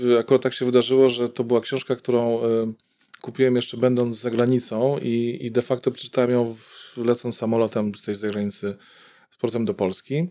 [0.00, 2.72] y, akurat tak się wydarzyło, że to była książka, którą y,
[3.20, 8.02] kupiłem jeszcze będąc za granicą i, i de facto przeczytałem ją w lecąc samolotem z
[8.02, 8.76] tej zagranicy
[9.30, 10.28] z portem do Polski.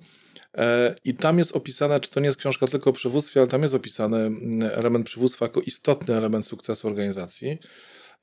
[0.58, 3.62] E, I tam jest opisane, czy to nie jest książka tylko o przywództwie, ale tam
[3.62, 7.58] jest opisany mm, element przywództwa jako istotny element sukcesu organizacji.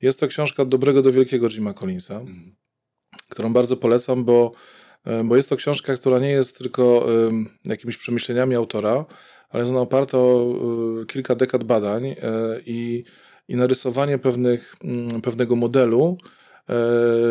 [0.01, 2.55] Jest to książka od dobrego do wielkiego Jima Collinsa, mm.
[3.29, 4.51] którą bardzo polecam, bo,
[5.05, 7.07] e, bo jest to książka, która nie jest tylko
[7.65, 9.05] jakimiś przemyśleniami autora,
[9.49, 12.15] ale jest ona oparta o um, kilka dekad badań
[12.65, 13.03] i,
[13.47, 16.40] i narysowanie pewnych, mm, pewnego modelu, E,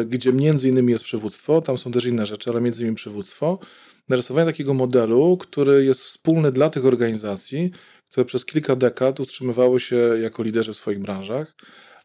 [0.07, 3.59] gdzie między innymi jest przywództwo, tam są też inne rzeczy, ale między innymi przywództwo,
[4.09, 7.71] narysowanie takiego modelu, który jest wspólny dla tych organizacji,
[8.11, 11.55] które przez kilka dekad utrzymywały się jako liderzy w swoich branżach.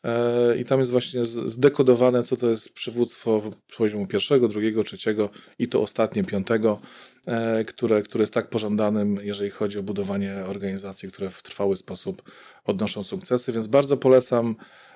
[0.04, 3.42] E, I tam jest właśnie zdekodowane, co to jest przywództwo
[3.78, 6.80] poziomu pierwszego, drugiego, trzeciego i to ostatnie, piątego,
[7.28, 12.22] e, które, które jest tak pożądanym, jeżeli chodzi o budowanie organizacji, które w trwały sposób
[12.66, 13.52] odnoszą sukcesy.
[13.52, 14.95] Więc bardzo polecam E,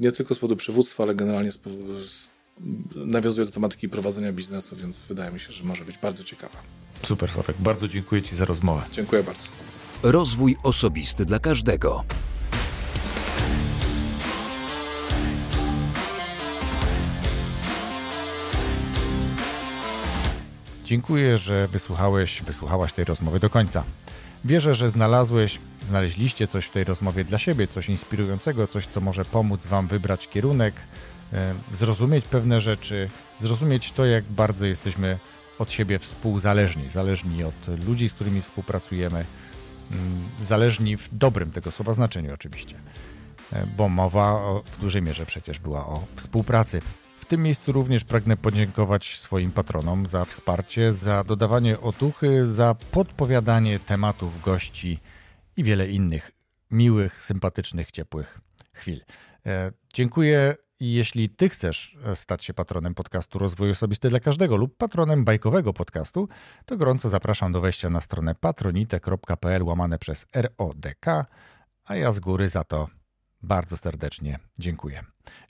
[0.00, 1.58] nie tylko z powodu przywództwa, ale generalnie z,
[2.04, 2.30] z,
[2.94, 6.56] nawiązuje do tematyki prowadzenia biznesu, więc wydaje mi się, że może być bardzo ciekawa.
[7.02, 7.56] Super, Sławek.
[7.58, 8.82] Bardzo dziękuję Ci za rozmowę.
[8.92, 9.48] Dziękuję bardzo.
[10.02, 12.04] Rozwój osobisty dla każdego.
[20.84, 23.84] Dziękuję, że wysłuchałeś, wysłuchałaś tej rozmowy do końca.
[24.44, 29.24] Wierzę, że znalazłeś, znaleźliście coś w tej rozmowie dla siebie, coś inspirującego, coś, co może
[29.24, 30.74] pomóc Wam wybrać kierunek,
[31.32, 35.18] e, zrozumieć pewne rzeczy, zrozumieć to, jak bardzo jesteśmy
[35.58, 39.24] od siebie współzależni, zależni od ludzi, z którymi współpracujemy,
[39.90, 42.76] mm, zależni w dobrym tego słowa znaczeniu oczywiście,
[43.52, 44.40] e, bo mowa
[44.72, 46.80] w dużej mierze przecież była o współpracy
[47.32, 54.42] tym miejscu również pragnę podziękować swoim patronom za wsparcie, za dodawanie otuchy, za podpowiadanie tematów
[54.42, 54.98] gości
[55.56, 56.32] i wiele innych
[56.70, 58.40] miłych, sympatycznych, ciepłych
[58.72, 59.00] chwil.
[59.46, 64.56] E, dziękuję i jeśli ty chcesz e, stać się patronem podcastu Rozwój Osobisty dla Każdego
[64.56, 66.28] lub patronem bajkowego podcastu,
[66.66, 71.06] to gorąco zapraszam do wejścia na stronę patronite.pl łamane przez RODK,
[71.84, 72.88] a ja z góry za to
[73.42, 75.04] bardzo serdecznie dziękuję.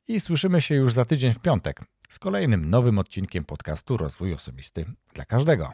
[0.08, 4.84] I słyszymy się już za tydzień w piątek z kolejnym nowym odcinkiem podcastu Rozwój Osobisty
[5.14, 5.72] dla Każdego.